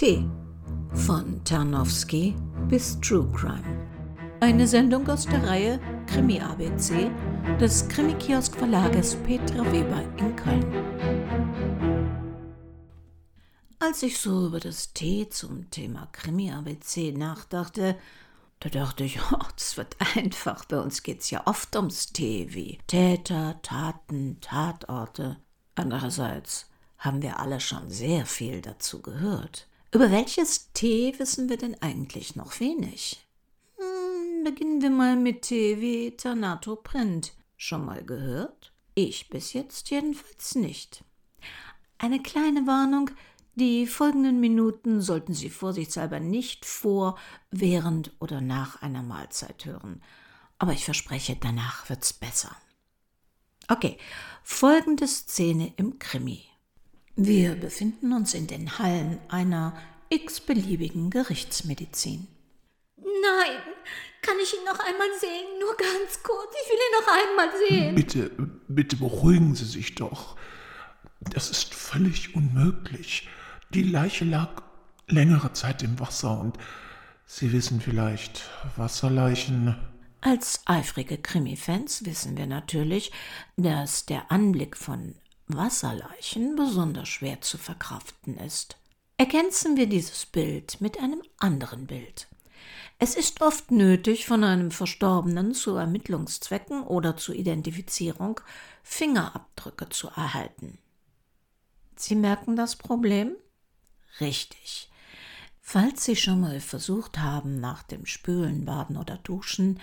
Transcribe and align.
T. 0.00 0.26
Von 0.94 1.44
Tarnowski 1.44 2.34
bis 2.70 2.98
True 3.02 3.30
Crime. 3.34 3.86
Eine 4.40 4.66
Sendung 4.66 5.06
aus 5.10 5.26
der 5.26 5.46
Reihe 5.46 5.78
Krimi 6.06 6.40
ABC 6.40 7.10
des 7.60 7.86
Krimi-Kiosk 7.86 8.56
Verlages 8.56 9.14
Petra 9.16 9.62
Weber 9.70 10.02
in 10.16 10.34
Köln. 10.36 10.64
Als 13.78 14.02
ich 14.02 14.18
so 14.18 14.46
über 14.46 14.58
das 14.58 14.94
T 14.94 15.28
zum 15.28 15.70
Thema 15.70 16.08
Krimi 16.12 16.50
ABC 16.50 17.12
nachdachte, 17.12 17.98
da 18.60 18.70
dachte 18.70 19.04
ich, 19.04 19.20
oh, 19.32 19.44
das 19.54 19.76
wird 19.76 19.98
einfach. 20.16 20.64
Bei 20.64 20.80
uns 20.80 21.02
geht's 21.02 21.28
ja 21.28 21.46
oft 21.46 21.76
ums 21.76 22.10
T 22.14 22.54
wie 22.54 22.78
Täter, 22.86 23.60
Taten, 23.60 24.38
Tatorte. 24.40 25.36
Andererseits 25.74 26.70
haben 26.96 27.20
wir 27.20 27.38
alle 27.38 27.60
schon 27.60 27.90
sehr 27.90 28.24
viel 28.24 28.62
dazu 28.62 29.02
gehört. 29.02 29.66
Über 29.92 30.12
welches 30.12 30.72
T 30.72 31.18
wissen 31.18 31.48
wir 31.48 31.56
denn 31.56 31.80
eigentlich 31.82 32.36
noch 32.36 32.60
wenig? 32.60 33.26
Hm, 33.76 34.44
beginnen 34.44 34.80
wir 34.80 34.90
mal 34.90 35.16
mit 35.16 35.42
T 35.42 35.80
wie 35.80 36.16
Tanato 36.16 36.76
Print. 36.76 37.32
Schon 37.56 37.84
mal 37.84 38.04
gehört? 38.04 38.72
Ich 38.94 39.28
bis 39.30 39.52
jetzt 39.52 39.90
jedenfalls 39.90 40.54
nicht. 40.54 41.04
Eine 41.98 42.22
kleine 42.22 42.68
Warnung, 42.68 43.10
die 43.56 43.88
folgenden 43.88 44.38
Minuten 44.38 45.00
sollten 45.02 45.34
Sie 45.34 45.50
vorsichtshalber 45.50 46.20
nicht 46.20 46.64
vor, 46.64 47.18
während 47.50 48.12
oder 48.20 48.40
nach 48.40 48.80
einer 48.82 49.02
Mahlzeit 49.02 49.64
hören. 49.64 50.02
Aber 50.58 50.72
ich 50.72 50.84
verspreche, 50.84 51.36
danach 51.38 51.88
wird's 51.88 52.12
besser. 52.12 52.54
Okay, 53.66 53.98
folgende 54.44 55.08
Szene 55.08 55.72
im 55.76 55.98
Krimi. 55.98 56.49
Wir 57.22 57.54
befinden 57.54 58.14
uns 58.14 58.32
in 58.32 58.46
den 58.46 58.78
Hallen 58.78 59.18
einer 59.28 59.76
x-beliebigen 60.08 61.10
Gerichtsmedizin. 61.10 62.26
Nein, 62.96 63.58
kann 64.22 64.36
ich 64.42 64.54
ihn 64.54 64.64
noch 64.64 64.78
einmal 64.78 65.08
sehen? 65.20 65.58
Nur 65.60 65.76
ganz 65.76 66.22
kurz. 66.22 66.54
Ich 66.64 66.70
will 66.70 66.78
ihn 66.78 66.96
noch 66.98 67.12
einmal 67.12 67.68
sehen. 67.68 67.94
Bitte, 67.94 68.30
bitte 68.68 68.96
beruhigen 68.96 69.54
Sie 69.54 69.66
sich 69.66 69.96
doch. 69.96 70.36
Das 71.20 71.50
ist 71.50 71.74
völlig 71.74 72.34
unmöglich. 72.34 73.28
Die 73.74 73.82
Leiche 73.82 74.24
lag 74.24 74.62
längere 75.06 75.52
Zeit 75.52 75.82
im 75.82 76.00
Wasser 76.00 76.40
und 76.40 76.56
Sie 77.26 77.52
wissen 77.52 77.82
vielleicht, 77.82 78.48
Wasserleichen. 78.76 79.76
Als 80.22 80.62
eifrige 80.64 81.18
Krimi-Fans 81.18 82.06
wissen 82.06 82.38
wir 82.38 82.46
natürlich, 82.46 83.12
dass 83.58 84.06
der 84.06 84.32
Anblick 84.32 84.74
von 84.74 85.16
Wasserleichen 85.56 86.56
besonders 86.56 87.08
schwer 87.08 87.40
zu 87.40 87.58
verkraften 87.58 88.36
ist. 88.38 88.76
Ergänzen 89.16 89.76
wir 89.76 89.86
dieses 89.86 90.26
Bild 90.26 90.80
mit 90.80 90.98
einem 90.98 91.22
anderen 91.38 91.86
Bild. 91.86 92.26
Es 92.98 93.14
ist 93.14 93.40
oft 93.40 93.70
nötig, 93.70 94.26
von 94.26 94.44
einem 94.44 94.70
Verstorbenen 94.70 95.54
zu 95.54 95.74
Ermittlungszwecken 95.74 96.82
oder 96.82 97.16
zur 97.16 97.34
Identifizierung 97.34 98.40
Fingerabdrücke 98.82 99.88
zu 99.88 100.08
erhalten. 100.08 100.78
Sie 101.96 102.14
merken 102.14 102.56
das 102.56 102.76
Problem? 102.76 103.36
Richtig. 104.20 104.90
Falls 105.60 106.04
Sie 106.04 106.16
schon 106.16 106.40
mal 106.40 106.60
versucht 106.60 107.18
haben, 107.18 107.60
nach 107.60 107.82
dem 107.82 108.04
Spülen, 108.04 108.64
Baden 108.64 108.96
oder 108.96 109.18
Duschen 109.18 109.80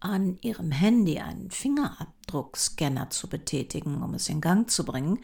an 0.00 0.38
Ihrem 0.42 0.70
Handy 0.70 1.18
einen 1.18 1.50
Fingerabdruckscanner 1.50 3.10
zu 3.10 3.28
betätigen, 3.28 4.02
um 4.02 4.14
es 4.14 4.28
in 4.28 4.40
Gang 4.40 4.70
zu 4.70 4.84
bringen, 4.84 5.20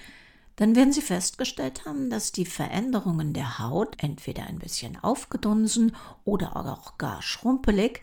dann 0.57 0.77
werden 0.77 0.93
Sie 0.93 1.03
festgestellt 1.03 1.87
haben, 1.87 2.11
dass 2.11 2.33
die 2.33 2.45
Veränderungen 2.45 3.33
der 3.33 3.59
Haut, 3.59 4.03
entweder 4.03 4.45
ein 4.45 4.59
bisschen 4.59 4.99
aufgedunsen 5.03 5.97
oder 6.25 6.57
auch 6.57 6.99
gar 6.99 7.23
schrumpelig, 7.23 8.03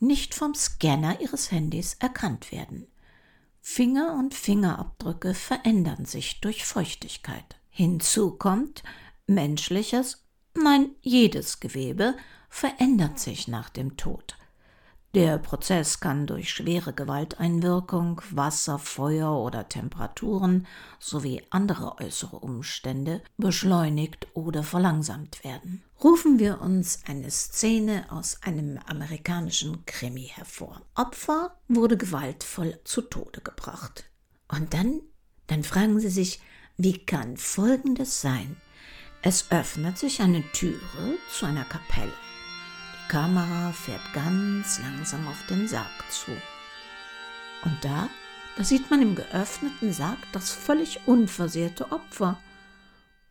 nicht 0.00 0.34
vom 0.34 0.54
Scanner 0.54 1.20
Ihres 1.20 1.50
Handys 1.50 1.94
erkannt 2.00 2.52
werden. 2.52 2.86
Finger 3.60 4.14
und 4.14 4.34
Fingerabdrücke 4.34 5.34
verändern 5.34 6.04
sich 6.04 6.40
durch 6.40 6.64
Feuchtigkeit. 6.64 7.56
Hinzu 7.70 8.32
kommt, 8.32 8.82
menschliches, 9.26 10.24
nein, 10.54 10.90
jedes 11.00 11.60
Gewebe 11.60 12.14
verändert 12.48 13.18
sich 13.18 13.48
nach 13.48 13.68
dem 13.68 13.96
Tod. 13.96 14.36
Der 15.14 15.38
Prozess 15.38 16.00
kann 16.00 16.26
durch 16.26 16.50
schwere 16.50 16.92
Gewalteinwirkung, 16.92 18.20
Wasser, 18.32 18.80
Feuer 18.80 19.30
oder 19.30 19.68
Temperaturen 19.68 20.66
sowie 20.98 21.40
andere 21.50 22.00
äußere 22.00 22.40
Umstände 22.40 23.22
beschleunigt 23.36 24.26
oder 24.34 24.64
verlangsamt 24.64 25.44
werden. 25.44 25.84
Rufen 26.02 26.40
wir 26.40 26.60
uns 26.60 26.98
eine 27.06 27.30
Szene 27.30 28.06
aus 28.10 28.42
einem 28.42 28.80
amerikanischen 28.88 29.86
Krimi 29.86 30.32
hervor. 30.34 30.82
Opfer 30.96 31.60
wurde 31.68 31.96
gewaltvoll 31.96 32.80
zu 32.82 33.02
Tode 33.02 33.40
gebracht. 33.40 34.10
Und 34.48 34.74
dann, 34.74 35.00
dann 35.46 35.62
fragen 35.62 36.00
Sie 36.00 36.10
sich, 36.10 36.40
wie 36.76 36.98
kann 36.98 37.36
Folgendes 37.36 38.20
sein? 38.20 38.56
Es 39.22 39.52
öffnet 39.52 39.96
sich 39.96 40.20
eine 40.20 40.42
Türe 40.50 40.80
zu 41.30 41.46
einer 41.46 41.64
Kapelle. 41.64 42.23
Kamera 43.08 43.72
fährt 43.72 44.12
ganz 44.12 44.80
langsam 44.80 45.26
auf 45.28 45.46
den 45.48 45.68
Sarg 45.68 46.10
zu. 46.10 46.30
Und 47.64 47.76
da, 47.82 48.08
da 48.56 48.64
sieht 48.64 48.90
man 48.90 49.02
im 49.02 49.14
geöffneten 49.14 49.92
Sarg 49.92 50.18
das 50.32 50.50
völlig 50.50 51.00
unversehrte 51.06 51.92
Opfer, 51.92 52.38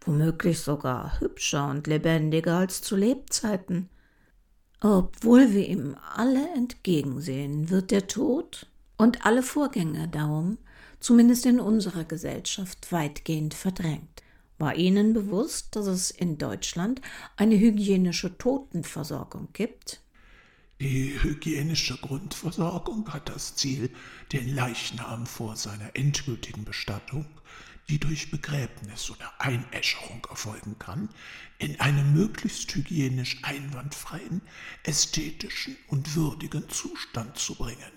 womöglich 0.01 0.59
sogar 0.59 1.19
hübscher 1.19 1.69
und 1.69 1.87
lebendiger 1.87 2.57
als 2.57 2.81
zu 2.81 2.95
Lebzeiten. 2.95 3.89
Obwohl 4.81 5.53
wir 5.53 5.67
ihm 5.67 5.95
alle 6.15 6.47
entgegensehen, 6.55 7.69
wird 7.69 7.91
der 7.91 8.07
Tod 8.07 8.67
und 8.97 9.25
alle 9.25 9.43
Vorgänge 9.43 10.07
darum, 10.07 10.57
zumindest 10.99 11.45
in 11.45 11.59
unserer 11.59 12.03
Gesellschaft, 12.03 12.91
weitgehend 12.91 13.53
verdrängt. 13.53 14.23
War 14.57 14.75
Ihnen 14.75 15.13
bewusst, 15.13 15.75
dass 15.75 15.87
es 15.87 16.11
in 16.11 16.37
Deutschland 16.37 17.01
eine 17.35 17.57
hygienische 17.57 18.37
Totenversorgung 18.37 19.49
gibt? 19.53 20.01
Die 20.79 21.21
hygienische 21.21 21.97
Grundversorgung 21.97 23.11
hat 23.13 23.29
das 23.29 23.55
Ziel, 23.55 23.89
den 24.31 24.53
Leichnam 24.53 25.25
vor 25.25 25.55
seiner 25.55 25.95
endgültigen 25.95 26.65
Bestattung, 26.65 27.25
die 27.89 27.99
durch 27.99 28.31
Begräbnis 28.31 29.09
oder 29.09 29.31
Einäscherung 29.39 30.25
erfolgen 30.29 30.77
kann, 30.79 31.09
in 31.57 31.79
einen 31.79 32.13
möglichst 32.13 32.73
hygienisch 32.75 33.39
einwandfreien, 33.43 34.41
ästhetischen 34.83 35.75
und 35.87 36.15
würdigen 36.15 36.67
Zustand 36.69 37.37
zu 37.37 37.55
bringen. 37.55 37.91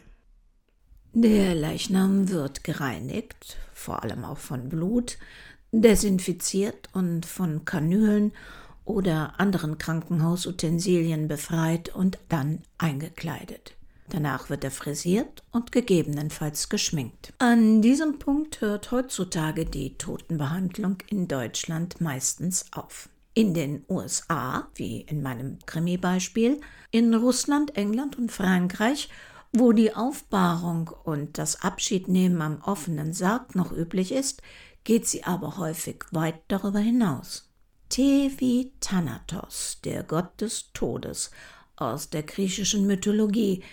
Der 1.12 1.54
Leichnam 1.54 2.28
wird 2.28 2.62
gereinigt, 2.62 3.56
vor 3.72 4.02
allem 4.02 4.24
auch 4.24 4.38
von 4.38 4.68
Blut, 4.68 5.18
desinfiziert 5.82 6.88
und 6.92 7.26
von 7.26 7.64
Kanülen 7.64 8.32
oder 8.84 9.38
anderen 9.38 9.78
Krankenhausutensilien 9.78 11.28
befreit 11.28 11.94
und 11.94 12.18
dann 12.28 12.62
eingekleidet. 12.78 13.76
Danach 14.08 14.50
wird 14.50 14.62
er 14.62 14.70
frisiert 14.70 15.42
und 15.50 15.72
gegebenenfalls 15.72 16.68
geschminkt. 16.68 17.32
An 17.38 17.82
diesem 17.82 18.18
Punkt 18.18 18.60
hört 18.60 18.92
heutzutage 18.92 19.64
die 19.64 19.98
Totenbehandlung 19.98 20.98
in 21.08 21.26
Deutschland 21.26 22.00
meistens 22.00 22.66
auf. 22.72 23.08
In 23.34 23.52
den 23.52 23.84
USA, 23.88 24.68
wie 24.76 25.00
in 25.02 25.22
meinem 25.22 25.58
Krimi-Beispiel, 25.66 26.60
in 26.92 27.12
Russland, 27.14 27.76
England 27.76 28.16
und 28.16 28.30
Frankreich, 28.30 29.10
wo 29.52 29.72
die 29.72 29.94
Aufbahrung 29.94 30.90
und 31.04 31.38
das 31.38 31.62
Abschiednehmen 31.62 32.40
am 32.40 32.60
offenen 32.62 33.12
Sarg 33.12 33.54
noch 33.54 33.72
üblich 33.72 34.12
ist, 34.12 34.40
geht 34.86 35.06
sie 35.06 35.24
aber 35.24 35.58
häufig 35.58 36.04
weit 36.12 36.40
darüber 36.46 36.78
hinaus. 36.78 37.50
Tevi 37.88 38.72
Thanatos, 38.80 39.78
der 39.84 40.04
Gott 40.04 40.40
des 40.40 40.72
Todes 40.72 41.32
aus 41.74 42.08
der 42.08 42.22
griechischen 42.22 42.86
Mythologie, 42.86 43.64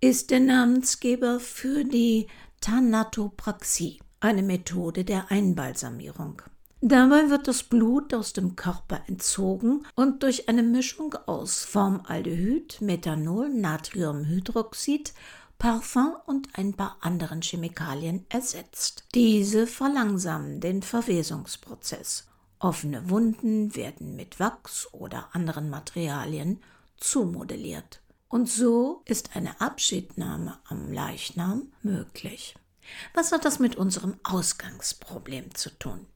ist 0.00 0.30
der 0.30 0.40
Namensgeber 0.40 1.40
für 1.40 1.84
die 1.84 2.26
Thanatopraxie, 2.62 4.00
eine 4.20 4.42
Methode 4.42 5.04
der 5.04 5.30
Einbalsamierung. 5.30 6.40
Dabei 6.80 7.28
wird 7.28 7.48
das 7.48 7.62
Blut 7.62 8.12
aus 8.14 8.32
dem 8.32 8.56
Körper 8.56 9.02
entzogen 9.06 9.86
und 9.94 10.22
durch 10.22 10.48
eine 10.48 10.62
Mischung 10.62 11.14
aus 11.26 11.64
Formaldehyd, 11.64 12.80
Methanol, 12.80 13.50
Natriumhydroxid 13.50 15.12
Parfum 15.62 16.16
und 16.26 16.48
ein 16.58 16.74
paar 16.74 16.96
anderen 17.02 17.40
Chemikalien 17.40 18.26
ersetzt. 18.28 19.04
Diese 19.14 19.68
verlangsamen 19.68 20.58
den 20.58 20.82
Verwesungsprozess. 20.82 22.26
Offene 22.58 23.08
Wunden 23.08 23.76
werden 23.76 24.16
mit 24.16 24.40
Wachs 24.40 24.92
oder 24.92 25.28
anderen 25.36 25.70
Materialien 25.70 26.60
zumodelliert. 26.96 28.02
Und 28.28 28.48
so 28.50 29.02
ist 29.04 29.36
eine 29.36 29.60
Abschiednahme 29.60 30.58
am 30.64 30.90
Leichnam 30.90 31.72
möglich. 31.80 32.56
Was 33.14 33.30
hat 33.30 33.44
das 33.44 33.60
mit 33.60 33.76
unserem 33.76 34.16
Ausgangsproblem 34.24 35.54
zu 35.54 35.70
tun? 35.78 36.06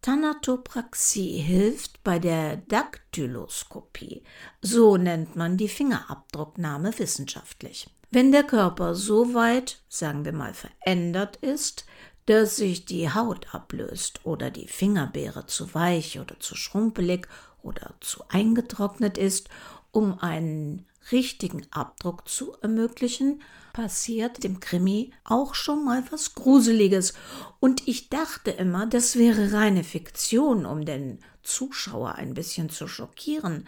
Thanatopraxie 0.00 1.40
hilft 1.40 2.02
bei 2.04 2.18
der 2.18 2.56
Daktyloskopie, 2.56 4.22
so 4.62 4.96
nennt 4.96 5.36
man 5.36 5.58
die 5.58 5.68
Fingerabdrucknahme 5.68 6.98
wissenschaftlich. 6.98 7.93
Wenn 8.14 8.30
der 8.30 8.44
Körper 8.44 8.94
so 8.94 9.34
weit, 9.34 9.80
sagen 9.88 10.24
wir 10.24 10.32
mal, 10.32 10.54
verändert 10.54 11.34
ist, 11.38 11.84
dass 12.26 12.54
sich 12.54 12.84
die 12.84 13.12
Haut 13.12 13.52
ablöst 13.52 14.24
oder 14.24 14.52
die 14.52 14.68
Fingerbeere 14.68 15.46
zu 15.46 15.74
weich 15.74 16.20
oder 16.20 16.38
zu 16.38 16.54
schrumpelig 16.54 17.26
oder 17.64 17.94
zu 17.98 18.22
eingetrocknet 18.28 19.18
ist, 19.18 19.48
um 19.90 20.16
einen 20.20 20.86
richtigen 21.10 21.66
Abdruck 21.72 22.28
zu 22.28 22.52
ermöglichen, 22.62 23.42
passiert 23.72 24.44
dem 24.44 24.60
Krimi 24.60 25.10
auch 25.24 25.56
schon 25.56 25.84
mal 25.84 26.04
was 26.12 26.36
Gruseliges. 26.36 27.14
Und 27.58 27.88
ich 27.88 28.10
dachte 28.10 28.52
immer, 28.52 28.86
das 28.86 29.16
wäre 29.16 29.52
reine 29.52 29.82
Fiktion, 29.82 30.66
um 30.66 30.84
den 30.84 31.18
Zuschauer 31.42 32.14
ein 32.14 32.34
bisschen 32.34 32.70
zu 32.70 32.86
schockieren. 32.86 33.66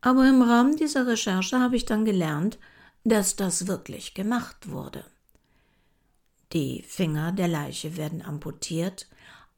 Aber 0.00 0.28
im 0.28 0.42
Rahmen 0.42 0.74
dieser 0.74 1.06
Recherche 1.06 1.60
habe 1.60 1.76
ich 1.76 1.84
dann 1.84 2.04
gelernt, 2.04 2.58
dass 3.06 3.36
das 3.36 3.68
wirklich 3.68 4.14
gemacht 4.14 4.68
wurde. 4.68 5.04
Die 6.52 6.82
Finger 6.82 7.30
der 7.30 7.46
Leiche 7.46 7.96
werden 7.96 8.20
amputiert, 8.20 9.06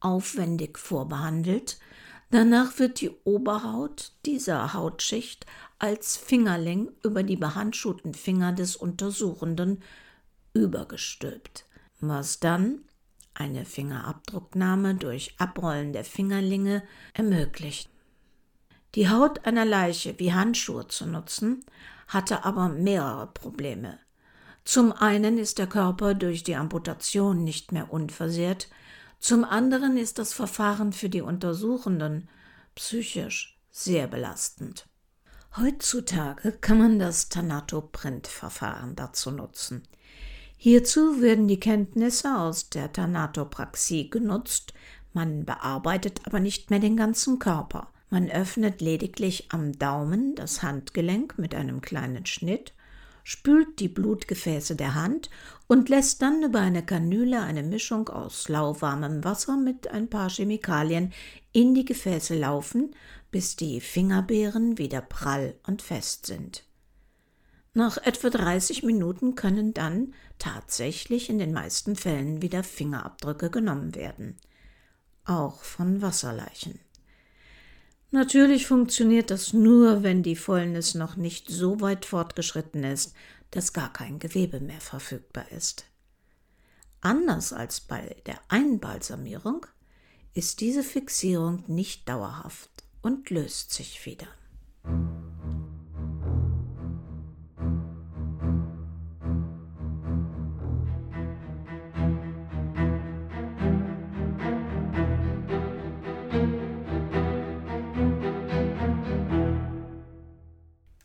aufwendig 0.00 0.78
vorbehandelt, 0.78 1.78
danach 2.30 2.78
wird 2.78 3.00
die 3.00 3.10
Oberhaut 3.24 4.12
dieser 4.26 4.74
Hautschicht 4.74 5.46
als 5.78 6.18
Fingerling 6.18 6.90
über 7.02 7.22
die 7.22 7.36
behandschuhten 7.36 8.12
Finger 8.12 8.52
des 8.52 8.76
Untersuchenden 8.76 9.82
übergestülpt, 10.52 11.64
was 12.00 12.40
dann 12.40 12.82
eine 13.32 13.64
Fingerabdrucknahme 13.64 14.96
durch 14.96 15.34
Abrollen 15.38 15.94
der 15.94 16.04
Fingerlinge 16.04 16.82
ermöglicht. 17.14 17.88
Die 18.94 19.08
Haut 19.08 19.46
einer 19.46 19.64
Leiche 19.64 20.18
wie 20.18 20.34
Handschuhe 20.34 20.86
zu 20.88 21.06
nutzen, 21.06 21.64
hatte 22.08 22.44
aber 22.44 22.68
mehrere 22.68 23.28
Probleme. 23.28 23.98
Zum 24.64 24.92
einen 24.92 25.38
ist 25.38 25.58
der 25.58 25.66
Körper 25.66 26.14
durch 26.14 26.42
die 26.42 26.56
Amputation 26.56 27.44
nicht 27.44 27.72
mehr 27.72 27.92
unversehrt, 27.92 28.68
zum 29.20 29.44
anderen 29.44 29.96
ist 29.96 30.18
das 30.18 30.32
Verfahren 30.32 30.92
für 30.92 31.08
die 31.08 31.22
Untersuchenden 31.22 32.28
psychisch 32.74 33.58
sehr 33.70 34.06
belastend. 34.06 34.86
Heutzutage 35.56 36.52
kann 36.52 36.78
man 36.78 36.98
das 36.98 37.28
Thanato-Print-Verfahren 37.28 38.94
dazu 38.94 39.30
nutzen. 39.30 39.82
Hierzu 40.56 41.20
werden 41.20 41.48
die 41.48 41.60
Kenntnisse 41.60 42.36
aus 42.38 42.68
der 42.68 42.92
Thanatopraxie 42.92 44.10
genutzt, 44.10 44.72
man 45.12 45.44
bearbeitet 45.44 46.20
aber 46.24 46.38
nicht 46.38 46.70
mehr 46.70 46.80
den 46.80 46.96
ganzen 46.96 47.38
Körper. 47.38 47.90
Man 48.10 48.30
öffnet 48.30 48.80
lediglich 48.80 49.48
am 49.50 49.78
Daumen 49.78 50.34
das 50.34 50.62
Handgelenk 50.62 51.38
mit 51.38 51.54
einem 51.54 51.82
kleinen 51.82 52.24
Schnitt, 52.24 52.72
spült 53.22 53.80
die 53.80 53.88
Blutgefäße 53.88 54.74
der 54.74 54.94
Hand 54.94 55.28
und 55.66 55.90
lässt 55.90 56.22
dann 56.22 56.42
über 56.42 56.60
eine 56.60 56.82
Kanüle 56.82 57.42
eine 57.42 57.62
Mischung 57.62 58.08
aus 58.08 58.48
lauwarmem 58.48 59.22
Wasser 59.24 59.58
mit 59.58 59.88
ein 59.88 60.08
paar 60.08 60.30
Chemikalien 60.30 61.12
in 61.52 61.74
die 61.74 61.84
Gefäße 61.84 62.34
laufen, 62.34 62.94
bis 63.30 63.56
die 63.56 63.82
Fingerbeeren 63.82 64.78
wieder 64.78 65.02
prall 65.02 65.56
und 65.66 65.82
fest 65.82 66.24
sind. 66.24 66.64
Nach 67.74 67.98
etwa 67.98 68.30
30 68.30 68.82
Minuten 68.84 69.34
können 69.34 69.74
dann 69.74 70.14
tatsächlich 70.38 71.28
in 71.28 71.38
den 71.38 71.52
meisten 71.52 71.96
Fällen 71.96 72.40
wieder 72.40 72.64
Fingerabdrücke 72.64 73.50
genommen 73.50 73.94
werden, 73.94 74.38
auch 75.26 75.62
von 75.62 76.00
Wasserleichen. 76.00 76.80
Natürlich 78.10 78.66
funktioniert 78.66 79.30
das 79.30 79.52
nur, 79.52 80.02
wenn 80.02 80.22
die 80.22 80.36
Fäulnis 80.36 80.94
noch 80.94 81.16
nicht 81.16 81.48
so 81.50 81.80
weit 81.82 82.06
fortgeschritten 82.06 82.82
ist, 82.82 83.14
dass 83.50 83.74
gar 83.74 83.92
kein 83.92 84.18
Gewebe 84.18 84.60
mehr 84.60 84.80
verfügbar 84.80 85.50
ist. 85.52 85.84
Anders 87.00 87.52
als 87.52 87.80
bei 87.80 88.16
der 88.26 88.40
Einbalsamierung 88.48 89.66
ist 90.34 90.60
diese 90.60 90.82
Fixierung 90.82 91.64
nicht 91.66 92.08
dauerhaft 92.08 92.70
und 93.02 93.30
löst 93.30 93.72
sich 93.72 94.04
wieder. 94.06 94.28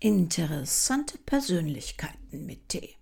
Interessante 0.04 1.18
Persönlichkeiten 1.18 2.46
mit 2.46 2.68
T. 2.68 2.98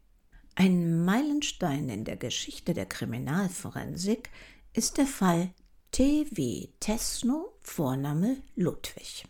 Ein 0.54 1.04
Meilenstein 1.04 1.90
in 1.90 2.04
der 2.04 2.16
Geschichte 2.16 2.76
der 2.76 2.86
Kriminalforensik 2.86 4.30
ist 4.74 5.00
der 5.00 5.08
Fall 5.08 5.50
T 5.92 6.28
wie 6.30 6.76
Tesno, 6.80 7.58
Vorname 7.64 8.44
Ludwig. 8.56 9.26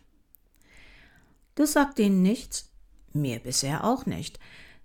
Das 1.54 1.72
sagt 1.72 1.98
Ihnen 1.98 2.20
nichts? 2.20 2.68
Mir 3.14 3.38
bisher 3.38 3.84
auch 3.84 4.04
nicht. 4.04 4.38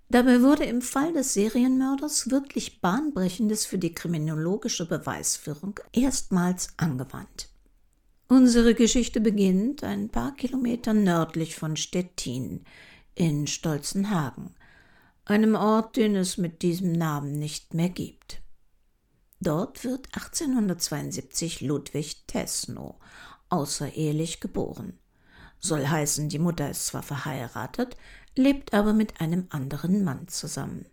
Dabei 0.08 0.40
wurde 0.40 0.64
im 0.64 0.80
Fall 0.80 1.12
des 1.12 1.34
Serienmörders 1.34 2.30
wirklich 2.30 2.80
Bahnbrechendes 2.80 3.66
für 3.66 3.76
die 3.76 3.92
kriminologische 3.92 4.88
Beweisführung 4.88 5.78
erstmals 5.92 6.72
angewandt. 6.78 7.50
Unsere 8.30 8.74
Geschichte 8.74 9.22
beginnt 9.22 9.82
ein 9.82 10.10
paar 10.10 10.36
Kilometer 10.36 10.92
nördlich 10.92 11.56
von 11.56 11.76
Stettin 11.76 12.62
in 13.14 13.46
Stolzenhagen, 13.46 14.54
einem 15.24 15.54
Ort, 15.54 15.96
den 15.96 16.14
es 16.14 16.36
mit 16.36 16.60
diesem 16.60 16.92
Namen 16.92 17.38
nicht 17.38 17.72
mehr 17.72 17.88
gibt. 17.88 18.42
Dort 19.40 19.82
wird 19.82 20.08
1872 20.14 21.62
Ludwig 21.62 22.26
Tesno 22.26 22.98
außerehelich 23.48 24.40
geboren. 24.40 24.98
Soll 25.58 25.86
heißen, 25.86 26.28
die 26.28 26.38
Mutter 26.38 26.68
ist 26.70 26.86
zwar 26.88 27.02
verheiratet, 27.02 27.96
lebt 28.36 28.74
aber 28.74 28.92
mit 28.92 29.22
einem 29.22 29.46
anderen 29.48 30.04
Mann 30.04 30.28
zusammen. 30.28 30.84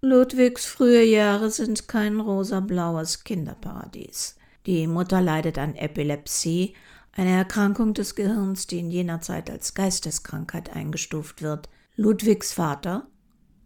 Ludwigs 0.00 0.64
frühe 0.64 1.04
Jahre 1.04 1.50
sind 1.50 1.86
kein 1.86 2.18
rosa-blaues 2.18 3.24
Kinderparadies. 3.24 4.36
Die 4.66 4.86
Mutter 4.86 5.20
leidet 5.20 5.58
an 5.58 5.74
Epilepsie, 5.74 6.74
eine 7.12 7.30
Erkrankung 7.30 7.94
des 7.94 8.14
Gehirns, 8.14 8.66
die 8.66 8.78
in 8.78 8.90
jener 8.90 9.20
Zeit 9.20 9.50
als 9.50 9.74
Geisteskrankheit 9.74 10.74
eingestuft 10.74 11.42
wird. 11.42 11.68
Ludwigs 11.96 12.52
Vater, 12.52 13.06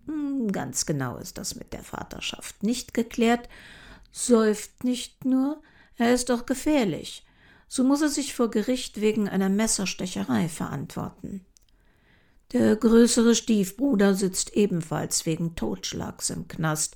hm, 0.06 0.50
ganz 0.50 0.86
genau 0.86 1.16
ist 1.18 1.38
das 1.38 1.54
mit 1.54 1.72
der 1.72 1.82
Vaterschaft 1.82 2.62
nicht 2.62 2.94
geklärt, 2.94 3.48
säuft 4.10 4.84
nicht 4.84 5.24
nur, 5.24 5.62
er 5.96 6.12
ist 6.12 6.30
doch 6.30 6.46
gefährlich. 6.46 7.24
So 7.68 7.84
muss 7.84 8.02
er 8.02 8.08
sich 8.08 8.34
vor 8.34 8.50
Gericht 8.50 9.00
wegen 9.00 9.28
einer 9.28 9.48
Messerstecherei 9.48 10.48
verantworten. 10.48 11.44
Der 12.52 12.76
größere 12.76 13.34
Stiefbruder 13.34 14.14
sitzt 14.14 14.56
ebenfalls 14.56 15.26
wegen 15.26 15.56
Totschlags 15.56 16.30
im 16.30 16.46
Knast, 16.46 16.94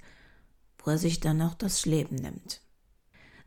wo 0.78 0.92
er 0.92 0.98
sich 0.98 1.20
dann 1.20 1.42
auch 1.42 1.54
das 1.54 1.86
Leben 1.86 2.16
nimmt. 2.16 2.60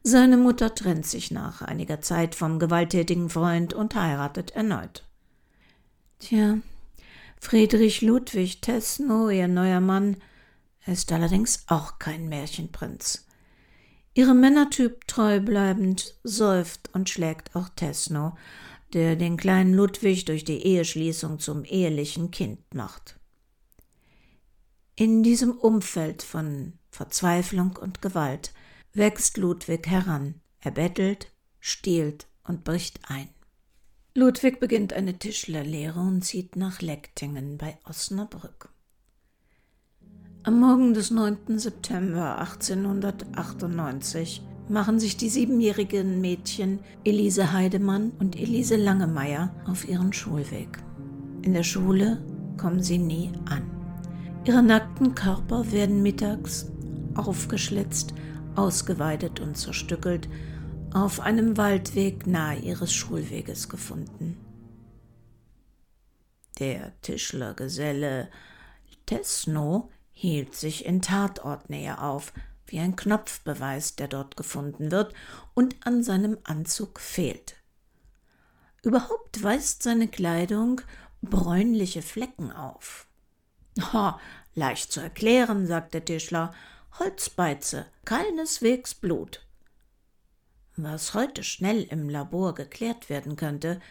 Seine 0.06 0.36
Mutter 0.36 0.76
trennt 0.76 1.06
sich 1.06 1.32
nach 1.32 1.62
einiger 1.62 2.02
Zeit 2.02 2.36
vom 2.36 2.60
gewalttätigen 2.60 3.30
Freund 3.30 3.74
und 3.74 3.96
heiratet 3.96 4.52
erneut. 4.52 5.08
Tja, 6.20 6.58
Friedrich 7.40 8.02
Ludwig 8.02 8.60
Tesno, 8.60 9.30
ihr 9.30 9.48
neuer 9.48 9.80
Mann, 9.80 10.18
ist 10.86 11.14
allerdings 11.14 11.64
auch 11.68 12.00
kein 12.00 12.28
Märchenprinz. 12.28 13.26
Ihrem 14.14 14.42
Männertyp 14.42 15.08
treu 15.08 15.40
bleibend 15.40 16.16
säuft 16.24 16.90
und 16.94 17.10
schlägt 17.10 17.56
auch 17.56 17.70
Tesno, 17.70 18.38
der 18.92 19.16
den 19.16 19.38
kleinen 19.38 19.74
Ludwig 19.74 20.26
durch 20.26 20.44
die 20.44 20.66
Eheschließung 20.66 21.40
zum 21.40 21.64
ehelichen 21.64 22.30
Kind 22.30 22.60
macht. 22.76 23.20
In 24.96 25.24
diesem 25.24 25.52
Umfeld 25.58 26.22
von 26.22 26.74
Verzweiflung 26.92 27.78
und 27.78 28.02
Gewalt 28.02 28.54
wächst 28.94 29.38
Ludwig 29.38 29.88
heran. 29.88 30.36
Er 30.60 30.72
bettelt, 30.72 31.32
stiehlt 31.60 32.28
und 32.44 32.64
bricht 32.64 33.00
ein. 33.08 33.30
Ludwig 34.16 34.60
beginnt 34.60 34.94
eine 34.94 35.18
Tischlerlehre 35.18 36.00
und 36.00 36.24
zieht 36.24 36.56
nach 36.56 36.82
Lektingen 36.82 37.58
bei 37.58 37.78
Osnabrück. 37.86 38.70
Am 40.44 40.60
Morgen 40.60 40.94
des 40.94 41.10
9. 41.10 41.58
September 41.58 42.38
1898 42.38 44.44
machen 44.70 45.00
sich 45.00 45.18
die 45.18 45.30
siebenjährigen 45.30 46.22
Mädchen 46.22 46.80
Elise 47.04 47.52
Heidemann 47.52 48.12
und 48.20 48.40
Elise 48.40 48.76
Langemeier 48.76 49.56
auf 49.66 49.88
ihren 49.88 50.14
Schulweg. 50.14 50.78
In 51.42 51.54
der 51.54 51.64
Schule 51.64 52.24
kommen 52.58 52.84
sie 52.84 53.00
nie 53.00 53.32
an. 53.46 53.64
Ihre 54.46 54.62
nackten 54.62 55.16
Körper 55.16 55.72
werden 55.72 56.04
mittags 56.04 56.72
aufgeschlitzt 57.16 58.14
ausgeweidet 58.56 59.40
und 59.40 59.56
zerstückelt 59.56 60.30
auf 60.94 61.20
einem 61.20 61.58
Waldweg 61.58 62.28
nahe 62.28 62.60
ihres 62.60 62.94
Schulweges 62.94 63.70
gefunden. 63.70 64.38
Der 66.60 67.00
Tischlergeselle 67.02 68.30
Tesno 69.06 69.90
hielt 70.12 70.56
sich 70.56 70.86
in 70.86 71.02
Tatortnähe 71.02 72.00
auf, 72.00 72.32
wie 72.68 72.80
ein 72.80 72.96
Knopfbeweis, 72.96 73.96
der 73.96 74.08
dort 74.08 74.38
gefunden 74.38 74.92
wird 74.92 75.14
und 75.54 75.76
an 75.86 76.04
seinem 76.04 76.38
Anzug 76.44 77.00
fehlt. 77.00 77.56
Überhaupt 78.84 79.42
weist 79.44 79.84
seine 79.84 80.08
Kleidung 80.08 80.82
bräunliche 81.22 82.02
Flecken 82.02 82.52
auf. 82.52 83.08
Ha, 83.94 84.20
leicht 84.56 84.92
zu 84.92 85.00
erklären, 85.00 85.66
sagt 85.66 85.94
der 85.94 86.06
Tischler. 86.06 86.54
Holzbeize, 87.00 87.88
keineswegs 88.06 88.94
Blut. 88.94 89.44
Was 90.76 91.16
heute 91.16 91.44
schnell 91.44 91.84
im 91.84 92.08
Labor 92.08 92.54
geklärt 92.54 93.10
werden 93.10 93.36
könnte, 93.36 93.82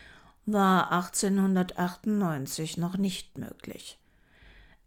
war 0.46 0.92
1898 0.92 2.76
noch 2.76 2.96
nicht 2.96 3.38
möglich. 3.38 3.98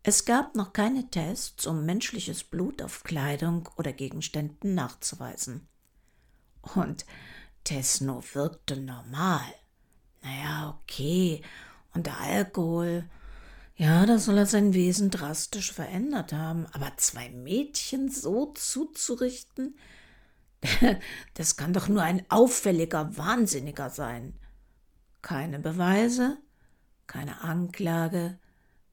Es 0.02 0.24
gab 0.24 0.56
noch 0.56 0.72
keine 0.72 1.10
Tests, 1.10 1.66
um 1.66 1.86
menschliches 1.86 2.44
Blut 2.44 2.82
auf 2.82 3.04
Kleidung 3.04 3.68
oder 3.76 3.92
Gegenständen 3.92 4.76
nachzuweisen. 4.76 5.68
Und 6.74 7.06
Tesno 7.66 8.24
wirkte 8.34 8.78
normal. 8.78 9.44
Naja, 10.22 10.80
okay. 10.80 11.42
Und 11.94 12.06
der 12.06 12.20
Alkohol. 12.20 13.10
Ja, 13.78 14.06
da 14.06 14.18
soll 14.20 14.38
er 14.38 14.46
sein 14.46 14.74
Wesen 14.74 15.10
drastisch 15.10 15.74
verändert 15.74 16.32
haben. 16.32 16.66
Aber 16.72 16.94
zwei 16.98 17.30
Mädchen 17.30 18.10
so 18.10 18.54
zuzurichten, 18.54 19.78
das 21.34 21.58
kann 21.58 21.74
doch 21.74 21.88
nur 21.88 22.02
ein 22.02 22.26
auffälliger 22.30 23.18
Wahnsinniger 23.18 23.90
sein. 23.90 24.34
Keine 25.22 25.60
Beweise, 25.60 26.38
keine 27.08 27.42
Anklage, 27.42 28.38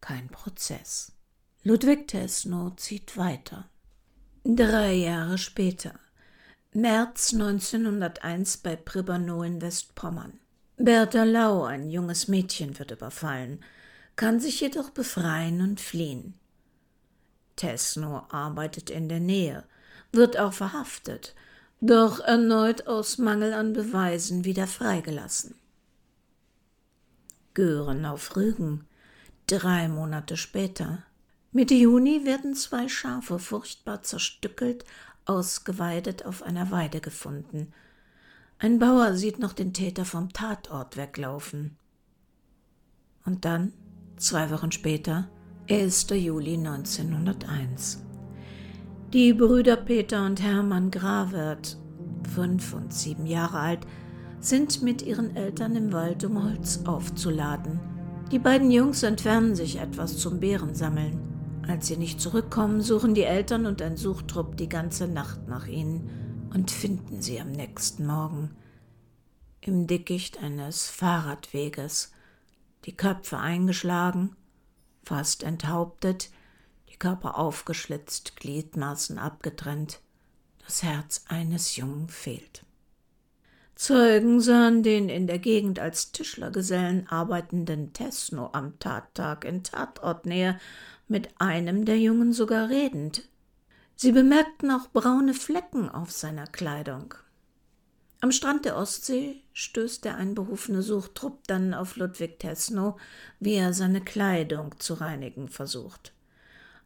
kein 0.00 0.28
Prozess. 0.28 1.12
Ludwig 1.62 2.08
Tesno 2.08 2.70
zieht 2.70 3.16
weiter. 3.16 3.68
Drei 4.44 4.94
Jahre 4.94 5.38
später, 5.38 5.94
März 6.72 7.32
1901 7.32 8.56
bei 8.58 8.74
Pribanow 8.74 9.44
in 9.44 9.60
Westpommern. 9.60 10.40
Bertha 10.76 11.22
Lau, 11.22 11.62
ein 11.62 11.88
junges 11.88 12.26
Mädchen, 12.26 12.76
wird 12.78 12.90
überfallen, 12.90 13.62
kann 14.16 14.40
sich 14.40 14.60
jedoch 14.60 14.90
befreien 14.90 15.60
und 15.60 15.80
fliehen. 15.80 16.34
Tesno 17.56 18.26
arbeitet 18.30 18.90
in 18.90 19.08
der 19.08 19.20
Nähe, 19.20 19.64
wird 20.12 20.38
auch 20.38 20.52
verhaftet, 20.52 21.34
doch 21.80 22.20
erneut 22.20 22.86
aus 22.86 23.18
Mangel 23.18 23.52
an 23.52 23.72
Beweisen 23.72 24.44
wieder 24.44 24.66
freigelassen. 24.66 25.54
Gören 27.54 28.06
auf 28.06 28.36
Rügen, 28.36 28.86
drei 29.46 29.88
Monate 29.88 30.36
später. 30.36 31.04
Mitte 31.50 31.74
Juni 31.74 32.24
werden 32.24 32.54
zwei 32.54 32.88
Schafe 32.88 33.38
furchtbar 33.38 34.02
zerstückelt, 34.02 34.84
ausgeweidet 35.26 36.24
auf 36.24 36.42
einer 36.42 36.70
Weide 36.70 37.00
gefunden. 37.00 37.72
Ein 38.58 38.78
Bauer 38.78 39.14
sieht 39.14 39.38
noch 39.38 39.52
den 39.52 39.74
Täter 39.74 40.04
vom 40.04 40.32
Tatort 40.32 40.96
weglaufen. 40.96 41.76
Und 43.24 43.44
dann, 43.44 43.72
zwei 44.22 44.50
Wochen 44.50 44.70
später, 44.70 45.28
1. 45.68 46.06
Juli 46.10 46.54
1901. 46.54 48.04
Die 49.12 49.32
Brüder 49.34 49.76
Peter 49.76 50.24
und 50.24 50.40
Hermann 50.40 50.92
Gravert, 50.92 51.76
fünf 52.32 52.72
und 52.72 52.94
sieben 52.94 53.26
Jahre 53.26 53.58
alt, 53.58 53.80
sind 54.38 54.80
mit 54.80 55.02
ihren 55.02 55.34
Eltern 55.34 55.74
im 55.74 55.92
Wald, 55.92 56.24
um 56.24 56.42
Holz 56.42 56.82
aufzuladen. 56.84 57.80
Die 58.30 58.38
beiden 58.38 58.70
Jungs 58.70 59.02
entfernen 59.02 59.56
sich 59.56 59.80
etwas 59.80 60.18
zum 60.18 60.38
Beerensammeln. 60.38 61.18
Als 61.66 61.88
sie 61.88 61.96
nicht 61.96 62.20
zurückkommen, 62.20 62.80
suchen 62.80 63.14
die 63.14 63.24
Eltern 63.24 63.66
und 63.66 63.82
ein 63.82 63.96
Suchtrupp 63.96 64.56
die 64.56 64.68
ganze 64.68 65.08
Nacht 65.08 65.48
nach 65.48 65.66
ihnen 65.66 66.48
und 66.54 66.70
finden 66.70 67.22
sie 67.22 67.40
am 67.40 67.50
nächsten 67.50 68.06
Morgen 68.06 68.50
im 69.60 69.88
Dickicht 69.88 70.42
eines 70.42 70.88
Fahrradweges, 70.88 72.12
die 72.84 72.96
Köpfe 72.96 73.38
eingeschlagen, 73.38 74.36
fast 75.04 75.42
enthauptet, 75.42 76.30
die 76.90 76.96
Körper 76.96 77.38
aufgeschlitzt, 77.38 78.36
Gliedmaßen 78.36 79.18
abgetrennt, 79.18 80.00
das 80.64 80.82
Herz 80.82 81.24
eines 81.28 81.76
Jungen 81.76 82.08
fehlt. 82.08 82.64
Zeugen 83.74 84.40
sahen 84.40 84.82
den 84.82 85.08
in 85.08 85.26
der 85.26 85.38
Gegend 85.38 85.80
als 85.80 86.12
Tischlergesellen 86.12 87.08
arbeitenden 87.08 87.92
Tesno 87.92 88.50
am 88.52 88.78
Tattag 88.78 89.44
in 89.44 89.64
Tatortnähe 89.64 90.60
mit 91.08 91.40
einem 91.40 91.84
der 91.84 91.98
Jungen 91.98 92.32
sogar 92.32 92.68
redend. 92.68 93.28
Sie 93.96 94.12
bemerkten 94.12 94.70
auch 94.70 94.88
braune 94.92 95.34
Flecken 95.34 95.88
auf 95.88 96.12
seiner 96.12 96.46
Kleidung. 96.46 97.14
Am 98.22 98.30
Strand 98.30 98.64
der 98.64 98.76
Ostsee 98.76 99.42
stößt 99.52 100.04
der 100.04 100.16
einberufene 100.16 100.82
Suchtrupp 100.82 101.40
dann 101.48 101.74
auf 101.74 101.96
Ludwig 101.96 102.38
Tesno, 102.38 102.96
wie 103.40 103.54
er 103.54 103.74
seine 103.74 104.00
Kleidung 104.00 104.78
zu 104.78 104.94
reinigen 104.94 105.48
versucht. 105.48 106.12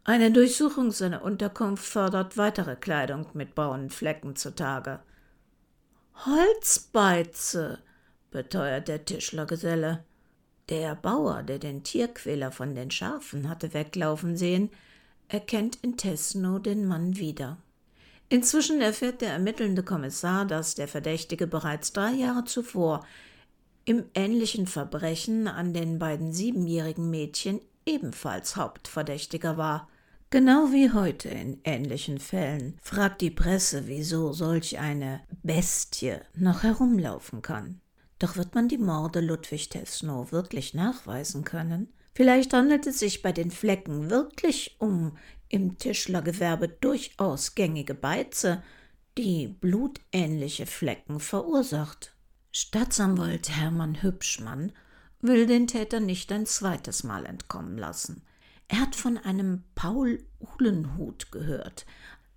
Eine 0.02 0.32
Durchsuchung 0.32 0.92
seiner 0.92 1.22
Unterkunft 1.22 1.84
fördert 1.84 2.38
weitere 2.38 2.74
Kleidung 2.74 3.26
mit 3.34 3.54
braunen 3.54 3.90
Flecken 3.90 4.34
zutage. 4.34 5.00
Holzbeize, 6.24 7.80
beteuert 8.30 8.88
der 8.88 9.04
Tischlergeselle. 9.04 10.04
Der 10.70 10.94
Bauer, 10.94 11.42
der 11.42 11.58
den 11.58 11.82
Tierquäler 11.82 12.50
von 12.50 12.74
den 12.74 12.90
Schafen 12.90 13.50
hatte 13.50 13.74
weglaufen 13.74 14.38
sehen, 14.38 14.70
erkennt 15.28 15.76
in 15.82 15.98
Tesno 15.98 16.58
den 16.60 16.86
Mann 16.86 17.18
wieder. 17.18 17.58
Inzwischen 18.28 18.80
erfährt 18.80 19.20
der 19.20 19.32
ermittelnde 19.32 19.82
Kommissar, 19.82 20.46
dass 20.46 20.74
der 20.74 20.88
Verdächtige 20.88 21.46
bereits 21.46 21.92
drei 21.92 22.10
Jahre 22.12 22.44
zuvor 22.44 23.06
im 23.84 24.04
ähnlichen 24.14 24.66
Verbrechen 24.66 25.46
an 25.46 25.72
den 25.72 26.00
beiden 26.00 26.32
siebenjährigen 26.32 27.08
Mädchen 27.08 27.60
ebenfalls 27.86 28.56
Hauptverdächtiger 28.56 29.56
war. 29.56 29.88
Genau 30.30 30.72
wie 30.72 30.90
heute 30.90 31.28
in 31.28 31.60
ähnlichen 31.62 32.18
Fällen 32.18 32.76
fragt 32.82 33.20
die 33.20 33.30
Presse, 33.30 33.86
wieso 33.86 34.32
solch 34.32 34.80
eine 34.80 35.20
Bestie 35.44 36.16
noch 36.34 36.64
herumlaufen 36.64 37.42
kann. 37.42 37.80
Doch 38.18 38.36
wird 38.36 38.56
man 38.56 38.66
die 38.66 38.78
Morde 38.78 39.20
Ludwig 39.20 39.68
Tesno 39.68 40.32
wirklich 40.32 40.74
nachweisen 40.74 41.44
können? 41.44 41.92
Vielleicht 42.12 42.54
handelt 42.54 42.86
es 42.86 42.98
sich 42.98 43.22
bei 43.22 43.30
den 43.30 43.50
Flecken 43.50 44.10
wirklich 44.10 44.76
um 44.78 45.16
im 45.48 45.78
Tischlergewerbe 45.78 46.68
durchaus 46.68 47.54
gängige 47.54 47.94
Beize, 47.94 48.62
die 49.18 49.48
blutähnliche 49.48 50.66
Flecken 50.66 51.20
verursacht. 51.20 52.14
Staatsanwalt 52.52 53.50
Hermann 53.50 54.02
Hübschmann 54.02 54.72
will 55.20 55.46
den 55.46 55.66
Täter 55.66 56.00
nicht 56.00 56.30
ein 56.32 56.46
zweites 56.46 57.04
Mal 57.04 57.26
entkommen 57.26 57.78
lassen. 57.78 58.22
Er 58.68 58.80
hat 58.80 58.96
von 58.96 59.16
einem 59.18 59.62
Paul 59.74 60.24
Uhlenhut 60.40 61.30
gehört, 61.30 61.86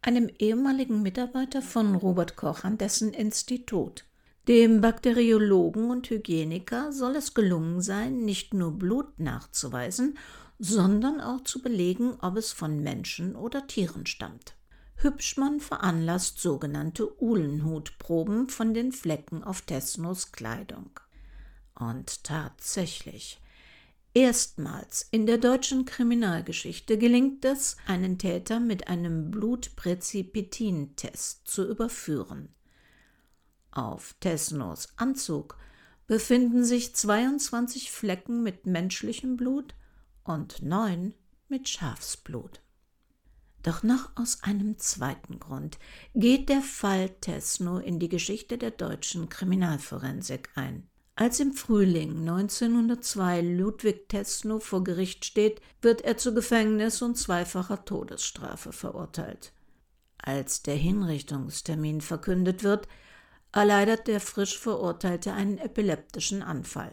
einem 0.01 0.29
ehemaligen 0.39 1.01
Mitarbeiter 1.01 1.61
von 1.61 1.95
Robert 1.95 2.35
Koch 2.35 2.63
an 2.63 2.77
dessen 2.77 3.13
Institut. 3.13 4.05
Dem 4.47 4.81
Bakteriologen 4.81 5.91
und 5.91 6.09
Hygieniker 6.09 6.91
soll 6.91 7.15
es 7.17 7.33
gelungen 7.33 7.81
sein, 7.81 8.19
nicht 8.19 8.53
nur 8.53 8.71
Blut 8.71 9.19
nachzuweisen, 9.19 10.17
sondern 10.59 11.21
auch 11.21 11.41
zu 11.41 11.61
belegen, 11.61 12.17
ob 12.21 12.35
es 12.35 12.51
von 12.51 12.81
Menschen 12.81 13.35
oder 13.35 13.65
Tieren 13.65 14.05
stammt. 14.05 14.55
Hübschmann 14.97 15.61
veranlasst 15.61 16.41
sogenannte 16.41 17.21
Uhlenhutproben 17.21 18.49
von 18.49 18.73
den 18.73 18.91
Flecken 18.91 19.45
auf 19.45 19.61
Tesnos 19.61 20.33
Kleidung. 20.33 20.99
Und 21.73 22.25
tatsächlich, 22.25 23.39
erstmals 24.13 25.07
in 25.11 25.25
der 25.25 25.37
deutschen 25.37 25.85
Kriminalgeschichte 25.85 26.97
gelingt 26.97 27.45
es, 27.45 27.77
einen 27.87 28.17
Täter 28.17 28.59
mit 28.59 28.89
einem 28.89 29.31
Blutpräzipitintest 29.31 31.47
zu 31.47 31.65
überführen. 31.65 32.53
Auf 33.71 34.15
Tesnos 34.19 34.89
Anzug 34.97 35.57
befinden 36.07 36.65
sich 36.65 36.93
22 36.93 37.89
Flecken 37.89 38.43
mit 38.43 38.65
menschlichem 38.65 39.37
Blut 39.37 39.75
und 40.29 40.61
neun 40.61 41.15
mit 41.47 41.67
Schafsblut. 41.67 42.61
Doch 43.63 43.83
noch 43.83 44.11
aus 44.15 44.43
einem 44.43 44.77
zweiten 44.77 45.39
Grund 45.39 45.79
geht 46.13 46.49
der 46.49 46.61
Fall 46.61 47.09
Tesno 47.19 47.79
in 47.79 47.99
die 47.99 48.09
Geschichte 48.09 48.57
der 48.57 48.71
deutschen 48.71 49.27
Kriminalforensik 49.27 50.49
ein. 50.55 50.87
Als 51.15 51.41
im 51.41 51.53
Frühling 51.53 52.19
1902 52.19 53.41
Ludwig 53.41 54.07
Tesno 54.07 54.59
vor 54.59 54.83
Gericht 54.83 55.25
steht, 55.25 55.59
wird 55.81 56.01
er 56.01 56.17
zu 56.17 56.33
Gefängnis 56.33 57.01
und 57.01 57.17
zweifacher 57.17 57.83
Todesstrafe 57.83 58.71
verurteilt. 58.71 59.51
Als 60.17 60.61
der 60.61 60.75
Hinrichtungstermin 60.75 62.01
verkündet 62.01 62.63
wird, 62.63 62.87
erleidet 63.51 64.07
der 64.07 64.21
frisch 64.21 64.57
Verurteilte 64.57 65.33
einen 65.33 65.57
epileptischen 65.57 66.43
Anfall. 66.43 66.91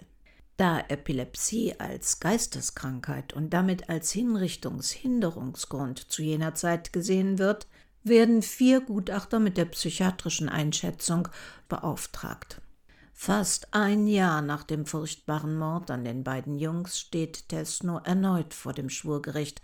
Da 0.56 0.80
Epilepsie 0.88 1.74
als 1.78 2.18
Geisteskrankheit 2.18 3.34
und 3.34 3.50
damit 3.50 3.90
als 3.90 4.12
Hinrichtungshinderungsgrund 4.12 6.10
zu 6.10 6.22
jener 6.22 6.54
Zeit 6.54 6.94
gesehen 6.94 7.38
wird, 7.38 7.66
werden 8.04 8.40
vier 8.40 8.80
Gutachter 8.80 9.38
mit 9.38 9.58
der 9.58 9.66
psychiatrischen 9.66 10.48
Einschätzung 10.48 11.28
beauftragt. 11.68 12.62
Fast 13.12 13.74
ein 13.74 14.06
Jahr 14.06 14.40
nach 14.40 14.62
dem 14.62 14.86
furchtbaren 14.86 15.58
Mord 15.58 15.90
an 15.90 16.04
den 16.04 16.24
beiden 16.24 16.58
Jungs 16.58 17.00
steht 17.00 17.48
Tesno 17.48 17.98
erneut 18.04 18.54
vor 18.54 18.72
dem 18.72 18.88
Schwurgericht 18.88 19.60